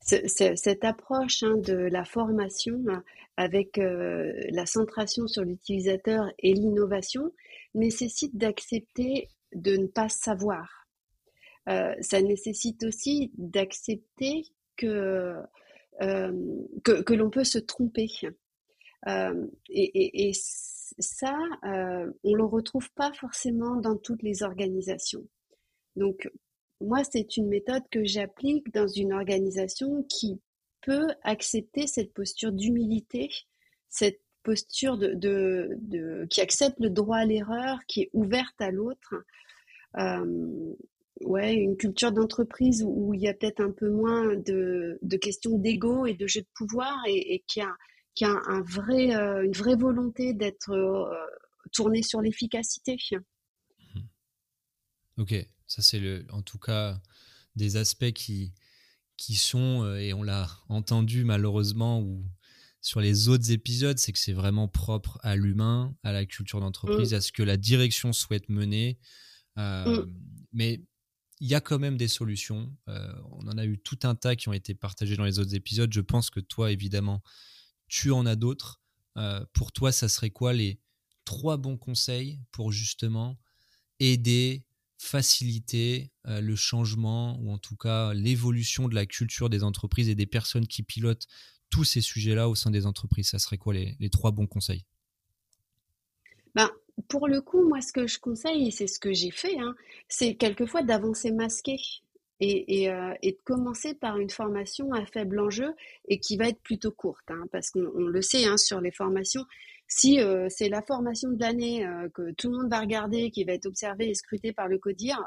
Cette 0.01 0.83
approche 0.83 1.43
hein, 1.43 1.57
de 1.57 1.75
la 1.75 2.05
formation 2.05 2.83
avec 3.37 3.77
euh, 3.77 4.33
la 4.49 4.65
centration 4.65 5.27
sur 5.27 5.43
l'utilisateur 5.43 6.31
et 6.39 6.53
l'innovation 6.53 7.31
nécessite 7.73 8.35
d'accepter 8.35 9.29
de 9.53 9.77
ne 9.77 9.87
pas 9.87 10.09
savoir. 10.09 10.87
Euh, 11.67 11.93
ça 12.01 12.21
nécessite 12.21 12.83
aussi 12.83 13.31
d'accepter 13.37 14.43
que, 14.75 15.35
euh, 16.01 16.63
que, 16.83 17.01
que 17.01 17.13
l'on 17.13 17.29
peut 17.29 17.43
se 17.43 17.59
tromper. 17.59 18.07
Euh, 19.07 19.47
et, 19.69 19.83
et, 19.83 20.29
et, 20.29 20.33
ça, 20.33 21.37
on 21.63 22.33
le 22.33 22.43
retrouve 22.43 22.91
pas 22.93 23.13
forcément 23.13 23.75
dans 23.75 23.95
toutes 23.95 24.23
les 24.23 24.41
organisations. 24.41 25.25
Donc, 25.95 26.27
moi, 26.81 27.03
c'est 27.03 27.37
une 27.37 27.47
méthode 27.47 27.83
que 27.91 28.03
j'applique 28.03 28.73
dans 28.73 28.87
une 28.87 29.13
organisation 29.13 30.03
qui 30.09 30.41
peut 30.81 31.07
accepter 31.23 31.87
cette 31.87 32.13
posture 32.13 32.51
d'humilité, 32.51 33.29
cette 33.87 34.21
posture 34.49 34.97
qui 36.29 36.41
accepte 36.41 36.79
le 36.79 36.89
droit 36.89 37.17
à 37.17 37.25
l'erreur, 37.25 37.79
qui 37.87 38.01
est 38.01 38.09
ouverte 38.13 38.59
à 38.59 38.71
l'autre. 38.71 39.13
Euh, 39.97 40.73
ouais, 41.21 41.53
une 41.53 41.77
culture 41.77 42.11
d'entreprise 42.11 42.83
où, 42.83 43.13
il 43.13 43.21
y 43.21 43.27
a 43.27 43.33
peut-être 43.35 43.61
un 43.61 43.71
peu 43.71 43.89
moins 43.89 44.35
de, 44.35 44.99
questions 45.21 45.59
d'ego 45.59 46.07
et 46.07 46.15
de 46.15 46.25
jeu 46.25 46.41
de 46.41 46.47
pouvoir 46.55 46.97
et, 47.07 47.43
qui 47.47 47.61
a, 47.61 47.75
euh, 48.23 49.43
une 49.43 49.53
vraie 49.53 49.75
volonté 49.75 50.33
d'être 50.33 50.71
euh, 50.71 51.05
tournée 51.71 52.01
sur 52.01 52.21
l'efficacité. 52.21 52.97
Mmh. 53.93 53.99
Ok, 55.17 55.35
ça 55.67 55.83
c'est 55.83 55.99
le, 55.99 56.25
en 56.31 56.41
tout 56.41 56.59
cas 56.59 56.99
des 57.55 57.77
aspects 57.77 58.11
qui, 58.13 58.53
qui 59.15 59.35
sont, 59.35 59.83
euh, 59.83 59.97
et 59.97 60.13
on 60.13 60.23
l'a 60.23 60.49
entendu 60.69 61.23
malheureusement, 61.23 62.01
ou 62.01 62.23
sur 62.81 63.01
les 63.01 63.27
autres 63.27 63.51
épisodes, 63.51 63.97
c'est 63.97 64.13
que 64.13 64.19
c'est 64.19 64.33
vraiment 64.33 64.67
propre 64.67 65.19
à 65.21 65.35
l'humain, 65.35 65.95
à 66.03 66.11
la 66.11 66.25
culture 66.25 66.59
d'entreprise, 66.59 67.11
mmh. 67.11 67.15
à 67.15 67.21
ce 67.21 67.31
que 67.31 67.43
la 67.43 67.57
direction 67.57 68.13
souhaite 68.13 68.49
mener. 68.49 68.99
Mmh. 69.57 70.05
Mais 70.53 70.81
il 71.39 71.47
y 71.47 71.55
a 71.55 71.61
quand 71.61 71.79
même 71.79 71.97
des 71.97 72.07
solutions. 72.07 72.75
Euh, 72.89 73.13
on 73.31 73.47
en 73.47 73.57
a 73.57 73.65
eu 73.65 73.77
tout 73.77 73.99
un 74.03 74.15
tas 74.15 74.35
qui 74.35 74.49
ont 74.49 74.53
été 74.53 74.75
partagés 74.75 75.15
dans 75.15 75.23
les 75.23 75.39
autres 75.39 75.55
épisodes. 75.55 75.91
Je 75.93 76.01
pense 76.01 76.29
que 76.29 76.39
toi, 76.39 76.71
évidemment, 76.71 77.23
tu 77.87 78.11
en 78.11 78.25
as 78.25 78.35
d'autres. 78.35 78.81
Euh, 79.17 79.43
pour 79.53 79.71
toi, 79.71 79.91
ça 79.91 80.09
serait 80.09 80.31
quoi 80.31 80.53
les 80.53 80.81
trois 81.25 81.57
bons 81.57 81.77
conseils 81.77 82.39
pour 82.51 82.71
justement 82.71 83.39
aider, 83.99 84.65
faciliter 84.97 86.11
euh, 86.27 86.41
le 86.41 86.55
changement 86.55 87.39
ou 87.39 87.51
en 87.51 87.57
tout 87.57 87.77
cas 87.77 88.13
l'évolution 88.13 88.89
de 88.89 88.95
la 88.95 89.05
culture 89.05 89.49
des 89.49 89.63
entreprises 89.63 90.09
et 90.09 90.15
des 90.15 90.25
personnes 90.25 90.67
qui 90.67 90.83
pilotent 90.83 91.27
tous 91.69 91.83
ces 91.83 92.01
sujets-là 92.01 92.49
au 92.49 92.55
sein 92.55 92.71
des 92.71 92.85
entreprises 92.85 93.29
Ça 93.29 93.39
serait 93.39 93.57
quoi 93.57 93.73
les, 93.73 94.09
trois 94.09 94.31
bons 94.31 94.47
conseils? 94.47 94.85
Ben, 96.55 96.69
pour 97.07 97.27
le 97.27 97.41
coup, 97.41 97.67
moi, 97.67 97.81
ce 97.81 97.93
que 97.93 98.07
je 98.07 98.19
conseille, 98.19 98.67
et 98.67 98.71
c'est 98.71 98.87
ce 98.87 98.99
que 98.99 99.13
j'ai 99.13 99.31
fait, 99.31 99.57
hein, 99.59 99.75
c'est 100.07 100.35
quelquefois 100.35 100.81
d'avancer 100.81 101.31
masqué 101.31 101.77
euh, 102.41 103.13
et, 103.21 103.31
de 103.33 103.37
commencer 103.43 103.93
par 103.93 104.17
une 104.17 104.29
formation 104.29 104.93
à 104.93 105.05
faible 105.05 105.39
enjeu 105.39 105.73
et 106.07 106.19
qui 106.19 106.37
va 106.37 106.47
être 106.47 106.61
plutôt 106.61 106.91
courte, 106.91 107.29
hein, 107.29 107.45
parce 107.51 107.69
qu'on 107.69 107.81
le 107.81 108.21
sait 108.21 108.45
hein, 108.45 108.57
sur 108.57 108.79
les 108.79 108.91
formations. 108.91 109.45
Si 109.87 110.21
euh, 110.21 110.47
c'est 110.49 110.69
la 110.69 110.81
formation 110.81 111.31
de 111.31 111.39
l'année 111.39 111.85
euh, 111.85 112.07
que 112.09 112.31
tout 112.31 112.49
le 112.49 112.57
monde 112.57 112.69
va 112.69 112.79
regarder, 112.79 113.31
qui 113.31 113.43
va 113.43 113.53
être 113.53 113.65
observée 113.65 114.09
et 114.09 114.13
scrutée 114.13 114.53
par 114.53 114.67
le 114.67 114.77
CODIR, 114.77 115.19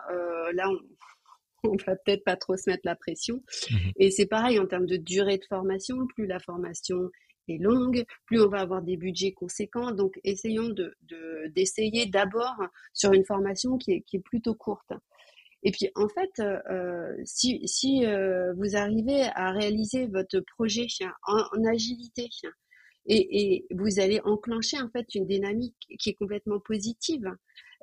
là, 0.54 0.70
on, 0.70 0.78
on 1.68 1.76
va 1.86 1.96
peut-être 1.96 2.24
pas 2.24 2.36
trop 2.36 2.56
se 2.56 2.70
mettre 2.70 2.82
la 2.84 2.96
pression. 2.96 3.42
Mmh 3.70 3.76
et 3.96 4.10
c'est 4.10 4.26
pareil 4.26 4.58
en 4.58 4.66
termes 4.66 4.86
de 4.86 4.96
durée 4.96 5.38
de 5.38 5.44
formation, 5.44 6.06
plus 6.14 6.26
la 6.26 6.40
formation 6.40 7.10
est 7.48 7.58
longue, 7.58 8.04
plus 8.26 8.40
on 8.40 8.48
va 8.48 8.60
avoir 8.60 8.82
des 8.82 8.96
budgets 8.96 9.32
conséquents. 9.32 9.92
Donc, 9.92 10.18
essayons 10.24 10.68
de, 10.68 10.94
d'essayer 11.54 12.06
d'abord 12.06 12.56
sur 12.92 13.12
une 13.12 13.24
formation 13.24 13.78
qui 13.78 13.92
est, 13.92 14.00
qui 14.02 14.16
est 14.16 14.20
plutôt 14.20 14.54
courte. 14.54 14.92
Et 15.62 15.70
puis, 15.70 15.90
en 15.94 16.08
fait, 16.08 16.40
euh, 16.40 17.14
si, 17.24 17.60
si 17.66 18.04
euh, 18.04 18.52
vous 18.54 18.76
arrivez 18.76 19.22
à 19.34 19.52
réaliser 19.52 20.06
votre 20.06 20.40
projet 20.56 20.86
en, 21.26 21.36
en 21.36 21.64
agilité 21.64 22.28
et, 23.06 23.54
et, 23.54 23.66
vous 23.70 24.00
allez 24.00 24.20
enclencher 24.24 24.80
en 24.80 24.88
fait 24.88 25.06
une 25.14 25.26
dynamique 25.26 25.76
qui 25.98 26.10
est 26.10 26.14
complètement 26.14 26.60
positive, 26.60 27.28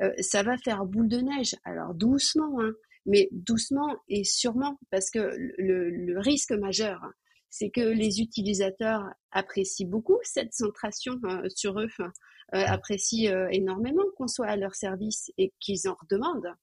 euh, 0.01 0.11
ça 0.19 0.43
va 0.43 0.57
faire 0.57 0.85
boule 0.85 1.07
de 1.07 1.19
neige. 1.19 1.55
Alors 1.63 1.93
doucement, 1.93 2.61
hein, 2.61 2.71
mais 3.05 3.29
doucement 3.31 3.97
et 4.07 4.23
sûrement, 4.23 4.79
parce 4.91 5.09
que 5.09 5.35
le, 5.57 5.89
le 5.89 6.19
risque 6.19 6.51
majeur, 6.51 7.01
c'est 7.49 7.69
que 7.69 7.81
les 7.81 8.21
utilisateurs 8.21 9.03
apprécient 9.31 9.87
beaucoup 9.87 10.19
cette 10.23 10.53
centration 10.53 11.19
euh, 11.23 11.49
sur 11.49 11.79
eux, 11.79 11.89
euh, 11.99 12.07
apprécient 12.51 13.33
euh, 13.33 13.47
énormément 13.51 14.03
qu'on 14.15 14.27
soit 14.27 14.47
à 14.47 14.55
leur 14.55 14.75
service 14.75 15.31
et 15.37 15.53
qu'ils 15.59 15.87
en 15.87 15.95
redemandent. 15.99 16.53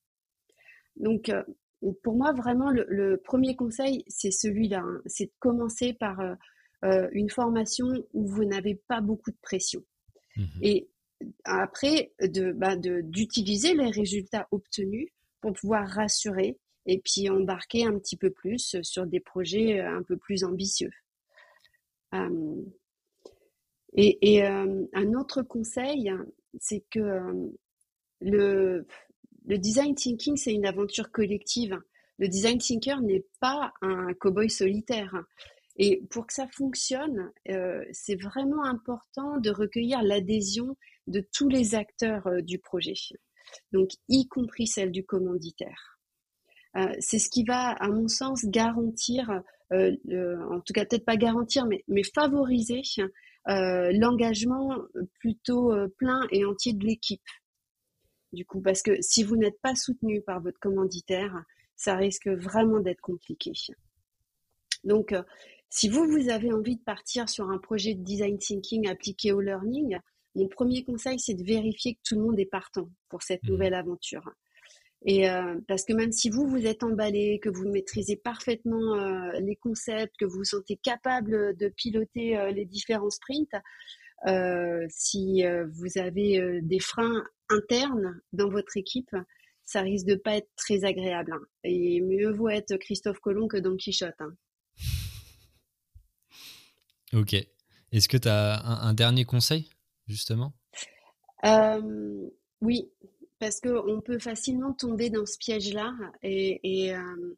Donc, 0.96 1.30
pour 2.02 2.16
moi, 2.16 2.32
vraiment, 2.32 2.70
le, 2.70 3.20
premier 3.22 3.54
conseil, 3.54 4.02
c'est 4.08 4.30
celui-là, 4.30 4.78
hein. 4.78 5.02
c'est 5.04 5.26
de 5.26 5.32
commencer 5.40 5.92
par 5.92 6.18
une 7.12 7.28
formation 7.28 7.86
où 8.14 8.26
vous 8.26 8.46
n'avez 8.46 8.76
pas 8.88 9.02
beaucoup 9.02 9.30
de 9.30 9.36
pression. 9.42 9.84
Mmh 10.36 10.44
et 10.62 10.88
après, 11.44 12.12
bah, 12.54 12.76
d'utiliser 12.76 13.74
les 13.74 13.90
résultats 13.90 14.48
obtenus 14.50 15.08
pouvoir 15.52 15.88
rassurer 15.88 16.58
et 16.86 16.98
puis 16.98 17.28
embarquer 17.28 17.84
un 17.84 17.98
petit 17.98 18.16
peu 18.16 18.30
plus 18.30 18.80
sur 18.82 19.06
des 19.06 19.20
projets 19.20 19.80
euh, 19.80 19.96
un 19.96 20.02
peu 20.02 20.16
plus 20.16 20.44
ambitieux. 20.44 20.90
Euh, 22.14 22.62
et, 23.94 24.44
euh, 24.44 24.86
un 24.92 25.14
autre 25.14 25.42
conseil, 25.42 26.12
c'est 26.60 26.84
que 26.90 27.50
le, 28.20 28.86
le 29.46 29.58
design 29.58 29.94
thinking, 29.94 30.36
c'est 30.36 30.52
une 30.52 30.66
aventure 30.66 31.10
collective. 31.10 31.78
Le 32.18 32.28
design 32.28 32.58
thinker 32.58 33.00
n'est 33.00 33.24
pas 33.40 33.72
un 33.80 34.12
cow-boy 34.14 34.50
solitaire. 34.50 35.14
Et 35.76 36.02
pour 36.10 36.26
que 36.26 36.34
ça 36.34 36.46
fonctionne, 36.46 37.32
c'est 37.92 38.20
vraiment 38.20 38.64
important 38.64 39.38
de 39.38 39.50
recueillir 39.50 40.02
l'adhésion 40.02 40.76
de 41.06 41.20
tous 41.32 41.48
les 41.48 41.74
acteurs 41.74 42.42
du 42.42 42.58
projet, 42.58 42.94
donc 43.72 43.90
y 44.08 44.26
compris 44.28 44.66
celle 44.66 44.92
du 44.92 45.04
commanditaire. 45.04 45.96
Euh, 46.76 46.94
c'est 47.00 47.18
ce 47.18 47.30
qui 47.30 47.44
va, 47.44 47.70
à 47.70 47.88
mon 47.88 48.08
sens, 48.08 48.44
garantir, 48.44 49.42
euh, 49.72 49.96
en 50.50 50.60
tout 50.60 50.72
cas 50.74 50.84
peut-être 50.84 51.04
pas 51.04 51.16
garantir, 51.16 51.66
mais, 51.66 51.84
mais 51.88 52.02
favoriser 52.02 52.82
euh, 53.48 53.90
l'engagement 53.92 54.76
plutôt 55.18 55.72
plein 55.96 56.20
et 56.30 56.44
entier 56.44 56.74
de 56.74 56.84
l'équipe. 56.84 57.26
Du 58.32 58.44
coup, 58.44 58.60
parce 58.60 58.82
que 58.82 59.00
si 59.00 59.22
vous 59.22 59.36
n'êtes 59.36 59.60
pas 59.62 59.74
soutenu 59.74 60.20
par 60.20 60.40
votre 60.40 60.58
commanditaire, 60.58 61.32
ça 61.76 61.96
risque 61.96 62.28
vraiment 62.28 62.80
d'être 62.80 63.00
compliqué. 63.00 63.52
Donc, 64.84 65.14
si 65.70 65.88
vous, 65.88 66.06
vous 66.06 66.28
avez 66.28 66.52
envie 66.52 66.76
de 66.76 66.82
partir 66.82 67.28
sur 67.28 67.48
un 67.50 67.58
projet 67.58 67.94
de 67.94 68.02
design 68.02 68.38
thinking 68.38 68.88
appliqué 68.88 69.32
au 69.32 69.40
learning, 69.40 69.98
mon 70.36 70.48
premier 70.48 70.84
conseil, 70.84 71.18
c'est 71.18 71.34
de 71.34 71.44
vérifier 71.44 71.94
que 71.94 72.00
tout 72.04 72.14
le 72.14 72.22
monde 72.22 72.38
est 72.38 72.46
partant 72.46 72.88
pour 73.08 73.22
cette 73.22 73.42
mmh. 73.42 73.50
nouvelle 73.50 73.74
aventure. 73.74 74.30
Et 75.04 75.28
euh, 75.28 75.58
parce 75.68 75.84
que 75.84 75.92
même 75.92 76.12
si 76.12 76.30
vous 76.30 76.46
vous 76.46 76.66
êtes 76.66 76.82
emballé, 76.82 77.38
que 77.40 77.48
vous 77.48 77.68
maîtrisez 77.68 78.16
parfaitement 78.16 78.94
euh, 78.96 79.32
les 79.40 79.56
concepts, 79.56 80.16
que 80.18 80.24
vous 80.24 80.38
vous 80.38 80.44
sentez 80.44 80.76
capable 80.76 81.56
de 81.56 81.68
piloter 81.68 82.36
euh, 82.36 82.50
les 82.50 82.64
différents 82.64 83.10
sprints, 83.10 83.54
si 84.88 85.44
vous 85.44 85.98
avez 85.98 86.60
des 86.62 86.80
freins 86.80 87.22
internes 87.48 88.20
dans 88.32 88.48
votre 88.48 88.76
équipe, 88.76 89.14
ça 89.62 89.82
risque 89.82 90.06
de 90.06 90.16
pas 90.16 90.36
être 90.36 90.48
très 90.56 90.84
agréable. 90.84 91.32
Hein. 91.32 91.46
Et 91.62 92.00
mieux 92.00 92.32
vaut 92.32 92.48
être 92.48 92.76
Christophe 92.76 93.20
Colomb 93.20 93.46
que 93.46 93.58
Don 93.58 93.76
Quichotte. 93.76 94.20
Hein. 94.20 94.34
Ok. 97.12 97.34
Est-ce 97.92 98.08
que 98.08 98.16
tu 98.16 98.26
as 98.26 98.66
un, 98.66 98.88
un, 98.88 98.94
dernier 98.94 99.24
conseil, 99.24 99.68
justement? 100.06 100.52
Oui, 102.62 102.90
parce 103.38 103.60
qu'on 103.60 104.00
peut 104.00 104.18
facilement 104.18 104.72
tomber 104.72 105.10
dans 105.10 105.26
ce 105.26 105.36
piège-là 105.38 105.92
et, 106.22 106.94
euh, 106.94 107.34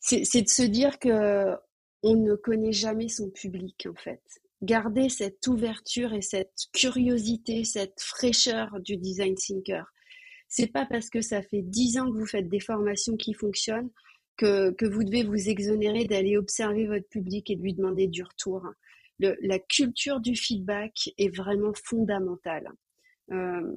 c'est 0.00 0.42
de 0.42 0.48
se 0.48 0.62
dire 0.62 0.98
que 0.98 1.56
on 2.02 2.14
ne 2.14 2.36
connaît 2.36 2.72
jamais 2.72 3.08
son 3.08 3.30
public 3.30 3.88
en 3.90 3.94
fait. 3.96 4.22
Garder 4.62 5.08
cette 5.08 5.46
ouverture 5.46 6.12
et 6.12 6.22
cette 6.22 6.66
curiosité, 6.72 7.64
cette 7.64 8.00
fraîcheur 8.00 8.80
du 8.80 8.96
design 8.96 9.34
thinker. 9.34 9.92
C'est 10.48 10.68
pas 10.68 10.86
parce 10.86 11.10
que 11.10 11.20
ça 11.20 11.42
fait 11.42 11.62
dix 11.62 11.98
ans 11.98 12.10
que 12.10 12.16
vous 12.16 12.26
faites 12.26 12.48
des 12.48 12.60
formations 12.60 13.16
qui 13.16 13.34
fonctionnent 13.34 13.90
que, 14.36 14.70
que 14.70 14.86
vous 14.86 15.04
devez 15.04 15.24
vous 15.24 15.48
exonérer 15.48 16.04
d'aller 16.04 16.36
observer 16.36 16.86
votre 16.86 17.08
public 17.08 17.50
et 17.50 17.56
de 17.56 17.62
lui 17.62 17.74
demander 17.74 18.06
du 18.06 18.22
retour. 18.22 18.62
La 19.18 19.58
culture 19.58 20.20
du 20.20 20.36
feedback 20.36 21.10
est 21.18 21.34
vraiment 21.34 21.72
fondamentale. 21.74 22.68
Euh, 23.32 23.74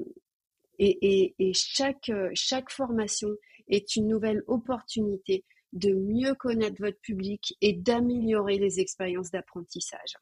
et, 0.80 1.51
chaque, 1.54 2.12
chaque 2.34 2.71
formation 2.71 3.30
est 3.67 3.95
une 3.95 4.08
nouvelle 4.08 4.43
opportunité 4.47 5.43
de 5.73 5.93
mieux 5.93 6.34
connaître 6.36 6.82
votre 6.82 6.99
public 6.99 7.56
et 7.62 7.73
d'améliorer 7.73 8.58
les 8.58 8.80
expériences 8.80 9.32
d'apprentissage. 9.32 10.17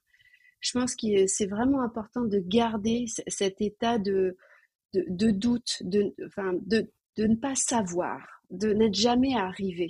Je 0.59 0.71
pense 0.73 0.95
que 0.95 1.27
c'est 1.27 1.47
vraiment 1.47 1.81
important 1.81 2.25
de 2.25 2.39
garder 2.39 3.05
cet 3.27 3.61
état 3.61 3.97
de, 3.97 4.35
de, 4.93 5.31
doute, 5.31 5.77
de, 5.81 6.13
enfin, 6.25 6.53
de, 6.65 6.91
de 7.15 7.25
ne 7.25 7.35
pas 7.35 7.55
savoir, 7.55 8.43
de 8.51 8.73
n'être 8.73 8.95
jamais 8.95 9.35
arrivé. 9.35 9.87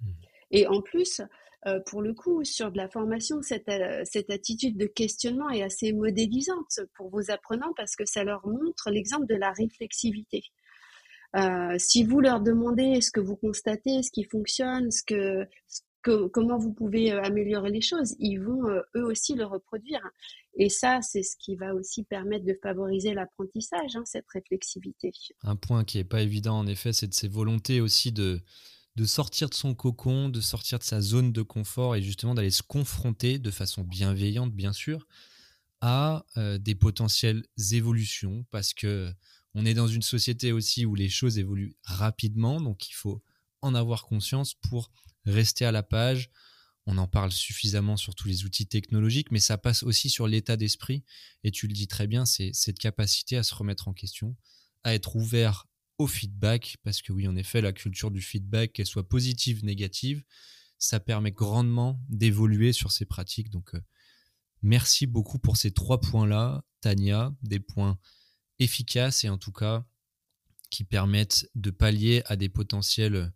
Mmh. 0.00 0.06
Et 0.50 0.66
en 0.66 0.82
plus, 0.82 1.22
euh, 1.66 1.80
pour 1.86 2.02
le 2.02 2.14
coup, 2.14 2.44
sur 2.44 2.70
de 2.70 2.76
la 2.76 2.88
formation, 2.88 3.42
cette, 3.42 3.68
euh, 3.68 4.02
cette 4.04 4.30
attitude 4.30 4.76
de 4.76 4.86
questionnement 4.86 5.50
est 5.50 5.62
assez 5.62 5.92
modélisante 5.92 6.80
pour 6.94 7.10
vos 7.10 7.30
apprenants 7.30 7.72
parce 7.76 7.96
que 7.96 8.04
ça 8.06 8.22
leur 8.22 8.46
montre 8.46 8.90
l'exemple 8.90 9.26
de 9.26 9.34
la 9.34 9.50
réflexivité. 9.50 10.44
Euh, 11.36 11.74
si 11.78 12.04
vous 12.04 12.20
leur 12.20 12.40
demandez 12.40 13.00
ce 13.00 13.10
que 13.10 13.20
vous 13.20 13.36
constatez, 13.36 14.02
ce 14.02 14.10
qui 14.10 14.24
fonctionne, 14.24 14.90
ce 14.92 15.02
que, 15.02 15.48
comment 16.28 16.56
vous 16.56 16.72
pouvez 16.72 17.10
améliorer 17.10 17.70
les 17.70 17.82
choses, 17.82 18.14
ils 18.18 18.38
vont 18.38 18.66
eux 18.96 19.04
aussi 19.04 19.34
le 19.34 19.44
reproduire. 19.44 20.00
Et 20.54 20.70
ça, 20.70 21.00
c'est 21.02 21.22
ce 21.22 21.36
qui 21.36 21.54
va 21.56 21.74
aussi 21.74 22.04
permettre 22.04 22.46
de 22.46 22.54
favoriser 22.62 23.12
l'apprentissage, 23.12 23.94
hein, 23.94 24.04
cette 24.06 24.24
réflexivité. 24.32 25.10
Un 25.42 25.56
point 25.56 25.84
qui 25.84 25.98
n'est 25.98 26.04
pas 26.04 26.22
évident, 26.22 26.56
en 26.56 26.66
effet, 26.66 26.94
c'est 26.94 27.08
de 27.08 27.14
ces 27.14 27.28
volontés 27.28 27.82
aussi 27.82 28.10
de, 28.10 28.40
de 28.98 29.04
sortir 29.04 29.48
de 29.48 29.54
son 29.54 29.76
cocon, 29.76 30.28
de 30.28 30.40
sortir 30.40 30.80
de 30.80 30.82
sa 30.82 31.00
zone 31.00 31.32
de 31.32 31.42
confort 31.42 31.94
et 31.94 32.02
justement 32.02 32.34
d'aller 32.34 32.50
se 32.50 32.64
confronter 32.64 33.38
de 33.38 33.52
façon 33.52 33.84
bienveillante, 33.84 34.52
bien 34.52 34.72
sûr, 34.72 35.06
à 35.80 36.26
euh, 36.36 36.58
des 36.58 36.74
potentielles 36.74 37.46
évolutions 37.70 38.44
parce 38.50 38.74
que 38.74 39.14
on 39.54 39.64
est 39.64 39.74
dans 39.74 39.86
une 39.86 40.02
société 40.02 40.50
aussi 40.50 40.84
où 40.84 40.96
les 40.96 41.08
choses 41.08 41.38
évoluent 41.38 41.76
rapidement, 41.84 42.60
donc 42.60 42.88
il 42.88 42.92
faut 42.92 43.22
en 43.62 43.76
avoir 43.76 44.04
conscience 44.04 44.54
pour 44.54 44.90
rester 45.24 45.64
à 45.64 45.70
la 45.70 45.84
page. 45.84 46.28
On 46.86 46.98
en 46.98 47.06
parle 47.06 47.30
suffisamment 47.30 47.96
sur 47.96 48.16
tous 48.16 48.26
les 48.26 48.44
outils 48.44 48.66
technologiques, 48.66 49.30
mais 49.30 49.38
ça 49.38 49.58
passe 49.58 49.84
aussi 49.84 50.10
sur 50.10 50.26
l'état 50.26 50.56
d'esprit. 50.56 51.04
Et 51.44 51.52
tu 51.52 51.68
le 51.68 51.72
dis 51.72 51.86
très 51.86 52.08
bien, 52.08 52.26
c'est 52.26 52.50
cette 52.52 52.80
capacité 52.80 53.36
à 53.36 53.44
se 53.44 53.54
remettre 53.54 53.86
en 53.86 53.92
question, 53.92 54.34
à 54.82 54.92
être 54.92 55.14
ouvert 55.14 55.68
au 55.98 56.06
feedback, 56.06 56.76
parce 56.84 57.02
que 57.02 57.12
oui, 57.12 57.26
en 57.28 57.36
effet, 57.36 57.60
la 57.60 57.72
culture 57.72 58.10
du 58.10 58.22
feedback, 58.22 58.72
qu'elle 58.72 58.86
soit 58.86 59.08
positive, 59.08 59.64
négative, 59.64 60.24
ça 60.78 61.00
permet 61.00 61.32
grandement 61.32 62.00
d'évoluer 62.08 62.72
sur 62.72 62.92
ces 62.92 63.04
pratiques. 63.04 63.50
Donc, 63.50 63.74
euh, 63.74 63.80
merci 64.62 65.06
beaucoup 65.06 65.38
pour 65.38 65.56
ces 65.56 65.72
trois 65.72 66.00
points-là, 66.00 66.64
Tania, 66.80 67.34
des 67.42 67.58
points 67.58 67.98
efficaces 68.60 69.24
et 69.24 69.28
en 69.28 69.38
tout 69.38 69.52
cas 69.52 69.84
qui 70.70 70.84
permettent 70.84 71.48
de 71.54 71.70
pallier 71.70 72.22
à 72.26 72.36
des 72.36 72.48
potentielles 72.48 73.32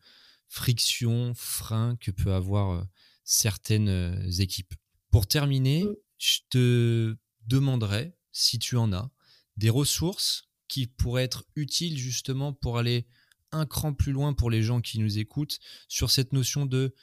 frictions, 0.49 1.33
freins 1.35 1.97
que 1.97 2.11
peut 2.11 2.35
avoir 2.35 2.71
euh, 2.71 2.85
certaines 3.25 3.89
euh, 3.89 4.31
équipes. 4.39 4.75
Pour 5.11 5.27
terminer, 5.27 5.87
je 6.19 6.39
te 6.51 7.17
demanderai, 7.47 8.15
si 8.33 8.59
tu 8.59 8.77
en 8.77 8.93
as, 8.93 9.11
des 9.57 9.71
ressources 9.71 10.49
qui 10.73 10.87
pourrait 10.87 11.25
être 11.25 11.45
utile 11.55 11.99
justement 11.99 12.55
pour 12.55 12.79
aller 12.79 13.07
un 13.51 13.67
cran 13.67 13.93
plus 13.93 14.11
loin 14.11 14.33
pour 14.33 14.49
les 14.49 14.63
gens 14.63 14.81
qui 14.81 14.99
nous 15.01 15.19
écoutent 15.19 15.59
sur 15.87 16.11
cette 16.11 16.33
notion 16.33 16.65
de 16.65 16.95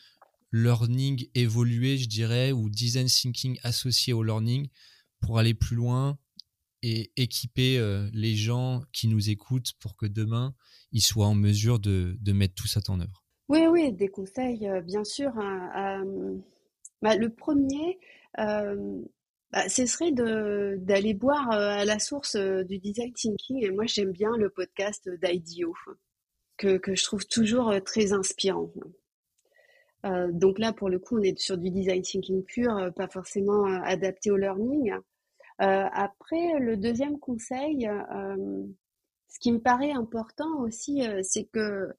learning 0.51 1.27
évolué, 1.35 1.99
je 1.99 2.07
dirais, 2.07 2.51
ou 2.51 2.67
design 2.71 3.05
thinking 3.05 3.59
associé 3.61 4.11
au 4.11 4.23
learning 4.23 4.69
pour 5.19 5.37
aller 5.37 5.53
plus 5.53 5.75
loin 5.75 6.17
et 6.81 7.11
équiper 7.15 7.77
euh, 7.77 8.09
les 8.11 8.33
gens 8.33 8.81
qui 8.91 9.07
nous 9.07 9.29
écoutent 9.29 9.73
pour 9.79 9.95
que 9.95 10.07
demain, 10.07 10.55
ils 10.91 11.03
soient 11.03 11.27
en 11.27 11.35
mesure 11.35 11.77
de, 11.77 12.17
mettre 12.33 12.55
tout 12.55 12.67
ça 12.67 12.79
en 12.87 12.99
œuvre. 12.99 13.23
Oui, 13.49 13.67
oui, 13.69 13.93
des 13.93 14.07
conseils, 14.07 14.67
euh, 14.67 14.81
bien 14.81 15.03
sûr. 15.03 15.29
Hein, 15.37 16.01
euh, 16.03 16.37
bah, 17.03 17.15
le 17.15 17.29
premier, 17.29 17.99
bah, 19.51 19.67
ce 19.67 19.85
serait 19.87 20.11
d'aller 20.11 21.13
boire 21.15 21.51
euh, 21.51 21.81
à 21.81 21.85
la 21.85 21.97
source 21.97 22.35
euh, 22.35 22.63
du 22.63 22.77
design 22.77 23.11
thinking. 23.13 23.63
Et 23.63 23.71
moi, 23.71 23.85
j'aime 23.87 24.11
bien 24.11 24.35
le 24.37 24.49
podcast 24.49 25.09
d'IDEO, 25.09 25.73
que, 26.57 26.77
que 26.77 26.95
je 26.95 27.03
trouve 27.03 27.25
toujours 27.25 27.69
euh, 27.69 27.79
très 27.79 28.13
inspirant. 28.13 28.71
donc 30.03 30.59
là, 30.59 30.71
pour 30.71 30.89
le 30.89 30.99
coup, 30.99 31.17
on 31.17 31.23
est 31.23 31.37
sur 31.39 31.57
du 31.57 31.71
design 31.71 32.01
thinking 32.03 32.43
pur, 32.45 32.93
pas 32.95 33.07
forcément 33.07 33.65
adapté 33.83 34.31
au 34.31 34.37
learning. 34.37 34.93
après, 35.57 36.59
le 36.59 36.77
deuxième 36.77 37.19
conseil, 37.19 37.89
ce 39.27 39.39
qui 39.41 39.51
me 39.51 39.59
paraît 39.59 39.91
important 39.91 40.61
aussi, 40.61 41.03
c'est 41.23 41.45
que, 41.45 41.89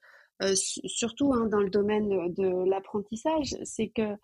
surtout 0.55 1.35
hein, 1.35 1.47
dans 1.47 1.61
le 1.61 1.69
domaine 1.69 2.33
de 2.33 2.71
l'apprentissage, 2.71 3.55
c'est 3.65 3.89
que 3.89 4.17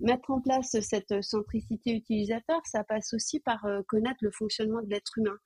mettre 0.00 0.30
en 0.30 0.40
place 0.40 0.78
cette 0.80 1.22
centricité 1.22 1.92
utilisateur, 1.92 2.60
ça 2.64 2.84
passe 2.84 3.12
aussi 3.14 3.40
par 3.40 3.64
euh, 3.64 3.82
connaître 3.86 4.18
le 4.22 4.30
fonctionnement 4.30 4.82
de 4.82 4.90
l'être 4.90 5.18
humain. 5.18 5.36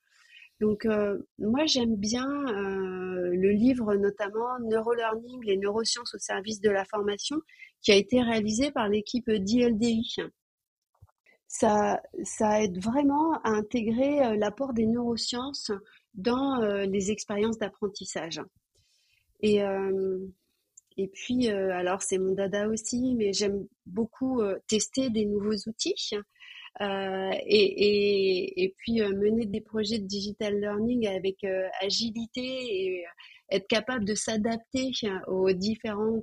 Donc, 0.60 0.86
euh, 0.86 1.18
moi, 1.38 1.66
j'aime 1.66 1.96
bien 1.96 2.26
le 2.26 3.50
livre, 3.50 3.96
notamment 3.96 4.60
Neurolearning, 4.60 5.44
les 5.44 5.56
neurosciences 5.56 6.14
au 6.14 6.18
service 6.18 6.60
de 6.60 6.70
la 6.70 6.84
formation, 6.84 7.36
qui 7.80 7.90
a 7.90 7.96
été 7.96 8.22
réalisé 8.22 8.70
par 8.70 8.88
l'équipe 8.88 9.28
d'ILDI. 9.28 10.16
Ça, 11.48 12.00
ça 12.22 12.62
aide 12.62 12.78
vraiment 12.80 13.32
à 13.42 13.50
intégrer 13.50 14.36
l'apport 14.36 14.72
des 14.72 14.86
neurosciences 14.86 15.72
dans 16.14 16.60
les 16.84 17.10
expériences 17.10 17.58
d'apprentissage. 17.58 18.40
Et 19.40 19.62
et 20.96 21.09
puis, 21.09 21.50
euh, 21.50 21.72
alors 21.72 22.02
c'est 22.02 22.18
mon 22.18 22.35
dada 22.35 22.68
aussi, 22.68 23.14
mais 23.16 23.33
j'aime 23.33 23.66
beaucoup 23.87 24.40
euh, 24.40 24.59
tester 24.68 25.11
des 25.11 25.24
nouveaux 25.24 25.57
outils. 25.66 26.11
Euh, 26.81 27.31
et, 27.46 27.85
et, 27.85 28.64
et, 28.64 28.74
puis 28.78 29.02
mener 29.02 29.44
des 29.44 29.61
projets 29.61 29.98
de 29.98 30.07
digital 30.07 30.59
learning 30.59 31.07
avec 31.07 31.44
agilité 31.83 32.40
et 32.40 33.05
être 33.50 33.66
capable 33.68 34.07
de 34.07 34.14
s'adapter 34.14 34.90
aux 35.26 35.52
différents 35.52 36.22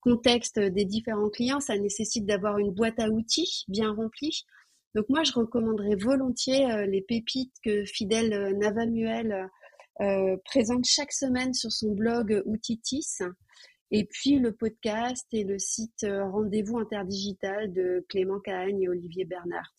contextes 0.00 0.58
des 0.58 0.86
différents 0.86 1.28
clients, 1.28 1.60
ça 1.60 1.76
nécessite 1.76 2.24
d'avoir 2.24 2.56
une 2.56 2.70
boîte 2.70 2.98
à 2.98 3.10
outils 3.10 3.64
bien 3.68 3.92
remplie. 3.92 4.46
Donc 4.94 5.04
moi, 5.10 5.22
je 5.22 5.32
recommanderais 5.32 5.96
volontiers 5.96 6.86
les 6.86 7.02
pépites 7.02 7.52
que 7.62 7.84
Fidèle 7.84 8.56
Navamuel 8.56 9.50
présente 10.44 10.84
chaque 10.84 11.12
semaine 11.12 11.54
sur 11.54 11.72
son 11.72 11.92
blog 11.92 12.42
Outitis. 12.46 13.18
Et 13.90 14.04
puis 14.04 14.38
le 14.38 14.52
podcast 14.52 15.26
et 15.32 15.44
le 15.44 15.58
site 15.58 16.02
euh, 16.04 16.28
Rendez-vous 16.28 16.78
Interdigital 16.78 17.72
de 17.72 18.04
Clément 18.08 18.40
Cahagne 18.40 18.82
et 18.82 18.88
Olivier 18.88 19.24
Bernard. 19.24 19.72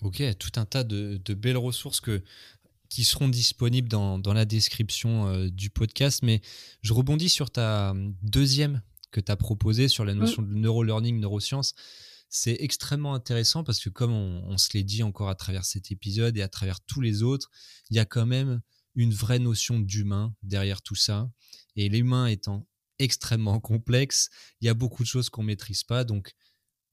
Ok, 0.00 0.22
tout 0.38 0.52
un 0.56 0.64
tas 0.64 0.84
de, 0.84 1.18
belles 1.34 1.56
ressources 1.56 2.00
que, 2.00 2.22
qui 2.88 3.04
seront 3.04 3.28
disponibles 3.28 3.88
dans, 3.88 4.18
dans 4.18 4.32
la 4.32 4.44
description 4.44 5.26
euh, 5.26 5.48
du 5.48 5.70
podcast. 5.70 6.22
Mais 6.22 6.40
je 6.82 6.92
rebondis 6.92 7.28
sur 7.28 7.50
ta 7.50 7.94
deuxième 8.22 8.80
que 9.10 9.20
tu 9.20 9.30
as 9.32 9.36
proposée 9.36 9.88
sur 9.88 10.04
la 10.04 10.14
notion 10.14 10.42
de 10.42 10.54
neurolearning, 10.54 11.18
neurosciences. 11.18 11.74
C'est 12.28 12.56
extrêmement 12.60 13.12
intéressant 13.12 13.64
parce 13.64 13.80
que 13.80 13.90
comme 13.90 14.12
on, 14.12 14.44
on 14.46 14.56
se 14.56 14.70
l'est 14.72 14.84
dit 14.84 15.02
encore 15.02 15.28
à 15.28 15.34
travers 15.34 15.64
cet 15.64 15.90
épisode 15.90 16.36
et 16.38 16.42
à 16.42 16.48
travers 16.48 16.80
tous 16.80 17.00
les 17.00 17.22
autres, 17.22 17.50
il 17.90 17.96
y 17.96 18.00
a 18.00 18.04
quand 18.04 18.24
même 18.24 18.62
une 18.94 19.12
vraie 19.12 19.38
notion 19.38 19.78
d'humain 19.80 20.34
derrière 20.42 20.82
tout 20.82 20.94
ça. 20.94 21.30
Et 21.76 21.88
l'humain 21.88 22.26
étant 22.26 22.66
extrêmement 22.98 23.60
complexe. 23.70 24.30
Il 24.60 24.66
y 24.66 24.68
a 24.68 24.74
beaucoup 24.74 25.02
de 25.02 25.08
choses 25.08 25.28
qu'on 25.28 25.42
maîtrise 25.42 25.84
pas. 25.84 26.04
Donc, 26.04 26.32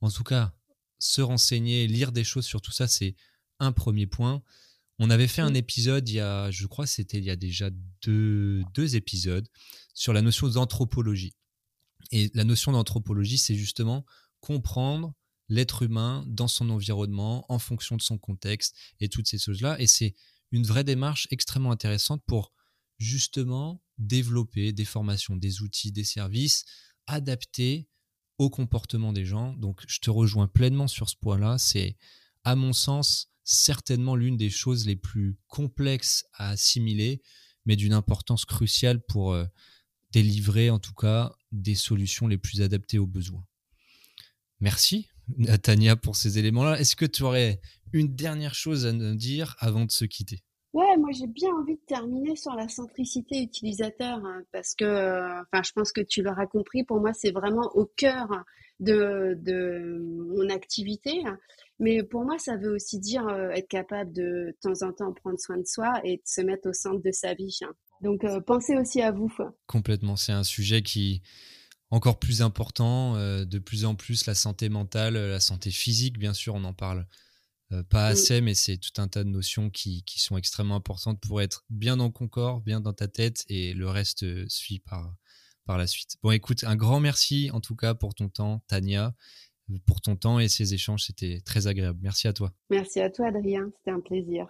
en 0.02 0.10
tout 0.10 0.24
cas, 0.24 0.54
se 1.00 1.22
renseigner, 1.22 1.88
lire 1.88 2.12
des 2.12 2.24
choses 2.24 2.45
sur 2.45 2.62
tout 2.62 2.72
ça, 2.72 2.88
c'est 2.88 3.16
un 3.60 3.72
premier 3.72 4.08
point. 4.08 4.41
On 4.97 5.10
avait 5.10 5.28
fait 5.28 5.41
un 5.41 5.54
épisode 5.54 6.10
il 6.10 6.16
y 6.16 6.20
a, 6.20 6.52
je 6.52 6.68
crois, 6.68 6.86
c'était 6.86 7.20
il 7.20 7.24
y 7.24 7.30
a 7.30 7.38
déjà 7.38 7.70
deux, 8.02 8.64
deux 8.74 8.97
épisodes 8.97 9.47
sur 9.93 10.12
la 10.12 10.22
notion 10.22 10.50
d'anthropologie. 10.50 11.36
Et 12.12 12.30
la 12.34 12.43
notion 12.43 12.74
d'anthropologie, 12.74 13.38
c'est 13.38 13.56
justement 13.56 14.06
comprendre 14.41 15.14
l'être 15.47 15.84
humain 15.84 16.24
dans 16.28 16.47
son 16.47 16.70
environnement, 16.70 17.45
en 17.50 17.60
fonction 17.60 17.95
de 17.95 18.02
son 18.02 18.18
contexte 18.18 18.76
et 19.00 19.10
toutes 19.10 19.28
ces 19.28 19.39
choses-là. 19.39 19.80
Et 19.80 19.88
c'est 19.88 20.16
une 20.52 20.66
vraie 20.66 20.84
démarche 20.84 21.28
extrêmement 21.32 21.72
intéressante 21.72 22.24
pour 22.26 22.54
justement 22.97 23.82
développer 23.97 24.74
des 24.74 24.86
formations, 24.86 25.36
des 25.36 25.62
outils, 25.62 25.91
des 25.91 26.04
services 26.04 26.66
adaptés 27.08 27.88
au 28.38 28.50
comportement 28.50 29.14
des 29.14 29.26
gens. 29.26 29.54
Donc 29.54 29.84
je 29.88 30.00
te 30.00 30.10
rejoins 30.10 30.47
pleinement 30.47 30.88
sur 30.88 31.10
ce 31.10 31.16
point-là. 31.18 31.58
C'est, 31.58 31.97
à 32.43 32.56
mon 32.56 32.74
sens, 32.74 33.32
certainement 33.43 34.16
l'une 34.16 34.38
des 34.38 34.50
choses 34.50 34.86
les 34.86 34.95
plus 34.95 35.38
complexes 35.47 36.26
à 36.34 36.50
assimiler, 36.50 37.22
mais 37.66 37.76
d'une 37.76 37.93
importance 37.93 38.45
cruciale 38.45 39.02
pour 39.06 39.34
euh, 39.34 39.45
délivrer 40.12 40.70
en 40.70 40.80
tout 40.80 40.93
cas 40.93 41.36
des 41.52 41.76
solutions 41.76 42.28
les 42.28 42.38
plus 42.38 42.62
adaptées 42.62 43.00
aux 43.00 43.08
besoins. 43.08 43.45
Merci, 44.60 45.08
à 45.48 45.58
Tania 45.58 45.96
pour 45.96 46.16
ces 46.16 46.38
éléments-là. 46.38 46.80
Est-ce 46.80 46.96
que 46.96 47.06
tu 47.06 47.24
aurais 47.24 47.60
une 47.94 48.16
dernière 48.16 48.56
chose 48.56 48.86
à 48.86 48.94
nous 48.94 49.16
dire 49.16 49.56
avant 49.60 49.86
de 49.86 49.92
se 49.92 50.06
quitter? 50.06 50.44
Ouais, 50.74 50.98
moi 50.98 51.10
j'ai 51.12 51.26
bien 51.26 51.50
envie 51.50 51.76
de 51.76 51.86
terminer 51.88 52.36
sur 52.36 52.54
la 52.54 52.70
centricité 52.70 53.42
utilisateur 53.42 54.24
hein, 54.24 54.44
parce 54.52 54.76
que, 54.76 55.42
enfin, 55.42 55.64
je 55.64 55.72
pense 55.72 55.92
que 55.92 56.02
tu 56.02 56.22
l'auras 56.22 56.46
compris. 56.46 56.84
Pour 56.84 57.00
moi, 57.00 57.12
c'est 57.14 57.32
vraiment 57.32 57.72
au 57.74 57.86
cœur 57.86 58.28
de, 58.80 59.36
de 59.42 60.00
mon 60.38 60.50
activité. 60.50 61.24
Mais 61.80 62.04
pour 62.04 62.24
moi, 62.24 62.38
ça 62.38 62.58
veut 62.58 62.76
aussi 62.76 63.00
dire 63.00 63.28
euh, 63.28 63.50
être 63.50 63.68
capable 63.68 64.12
de, 64.12 64.22
de 64.22 64.58
temps 64.62 64.86
en 64.86 64.92
temps 64.92 65.14
prendre 65.14 65.40
soin 65.40 65.58
de 65.58 65.66
soi 65.66 66.02
et 66.04 66.18
de 66.18 66.22
se 66.26 66.42
mettre 66.42 66.70
au 66.70 66.74
centre 66.74 67.02
de 67.02 67.12
sa 67.12 67.34
vie. 67.34 67.58
Hein. 67.64 67.74
Donc, 68.02 68.24
euh, 68.24 68.42
pensez 68.42 68.76
aussi 68.76 69.02
à 69.02 69.12
vous. 69.12 69.32
Complètement. 69.66 70.18
C'est 70.18 70.34
un 70.34 70.44
sujet 70.44 70.82
qui 70.82 71.22
encore 71.92 72.20
plus 72.20 72.42
important. 72.42 73.16
Euh, 73.16 73.46
de 73.46 73.60
plus 73.60 73.86
en 73.86 73.96
plus, 73.96 74.26
la 74.26 74.36
santé 74.36 74.70
mentale, 74.70 75.16
la 75.16 75.40
santé 75.40 75.72
physique, 75.72 76.18
bien 76.18 76.34
sûr, 76.34 76.56
on 76.56 76.64
en 76.64 76.74
parle 76.74 77.06
euh, 77.72 77.84
pas 77.84 78.10
mmh. 78.10 78.12
assez, 78.12 78.42
mais 78.42 78.54
c'est 78.54 78.78
tout 78.78 79.00
un 79.02 79.08
tas 79.08 79.24
de 79.24 79.30
notions 79.30 79.70
qui, 79.70 80.04
qui, 80.04 80.20
sont 80.20 80.38
extrêmement 80.38 80.76
importantes 80.76 81.20
pour 81.22 81.42
être 81.42 81.66
bien 81.70 81.98
dans 81.98 82.10
ton 82.10 82.28
corps, 82.28 82.62
bien 82.62 82.82
dans 82.82 82.94
ta 82.94 83.08
tête, 83.08 83.46
et 83.48 83.74
le 83.74 83.88
reste 83.88 84.24
euh, 84.24 84.46
suit 84.48 84.80
par, 84.80 85.16
par 85.66 85.78
la 85.78 85.86
suite. 85.86 86.18
Bon, 86.24 86.32
écoute, 86.32 86.64
un 86.64 86.76
grand 86.76 87.00
merci 87.00 87.50
en 87.54 87.62
tout 87.62 87.76
cas 87.76 87.94
pour 87.94 88.16
ton 88.16 88.28
temps, 88.30 88.64
Tania, 88.68 89.14
pour 89.86 90.02
ton 90.02 90.16
temps 90.16 90.40
et 90.40 90.48
ces 90.48 90.74
échanges, 90.74 91.04
c'était 91.04 91.42
très 91.42 91.68
agréable. 91.68 92.00
Merci 92.02 92.28
à 92.28 92.34
toi. 92.34 92.52
Merci 92.72 93.02
à 93.02 93.12
toi, 93.12 93.28
Adrien, 93.28 93.70
c'était 93.78 93.92
un 93.92 94.00
plaisir. 94.00 94.48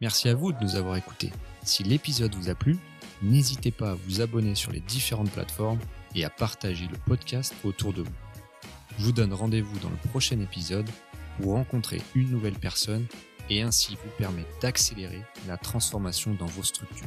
Merci 0.00 0.30
à 0.30 0.34
vous 0.34 0.52
de 0.52 0.58
nous 0.62 0.76
avoir 0.76 0.96
écoutés. 0.96 1.30
Si 1.62 1.82
l'épisode 1.82 2.34
vous 2.34 2.48
a 2.48 2.54
plu, 2.54 2.78
n'hésitez 3.20 3.70
pas 3.70 3.90
à 3.90 3.94
vous 3.94 4.22
abonner 4.22 4.54
sur 4.54 4.72
les 4.72 4.80
différentes 4.80 5.30
plateformes 5.30 5.78
et 6.14 6.24
à 6.24 6.30
partager 6.30 6.88
le 6.90 6.96
podcast 6.96 7.54
autour 7.64 7.92
de 7.92 8.00
vous. 8.00 8.12
Je 8.98 9.04
vous 9.04 9.12
donne 9.12 9.34
rendez-vous 9.34 9.78
dans 9.80 9.90
le 9.90 10.08
prochain 10.08 10.40
épisode 10.40 10.88
pour 11.38 11.52
rencontrer 11.52 12.00
une 12.14 12.30
nouvelle 12.30 12.58
personne 12.58 13.04
et 13.50 13.60
ainsi 13.60 13.96
vous 14.02 14.10
permettre 14.16 14.58
d'accélérer 14.60 15.22
la 15.46 15.58
transformation 15.58 16.32
dans 16.32 16.46
vos 16.46 16.62
structures. 16.62 17.06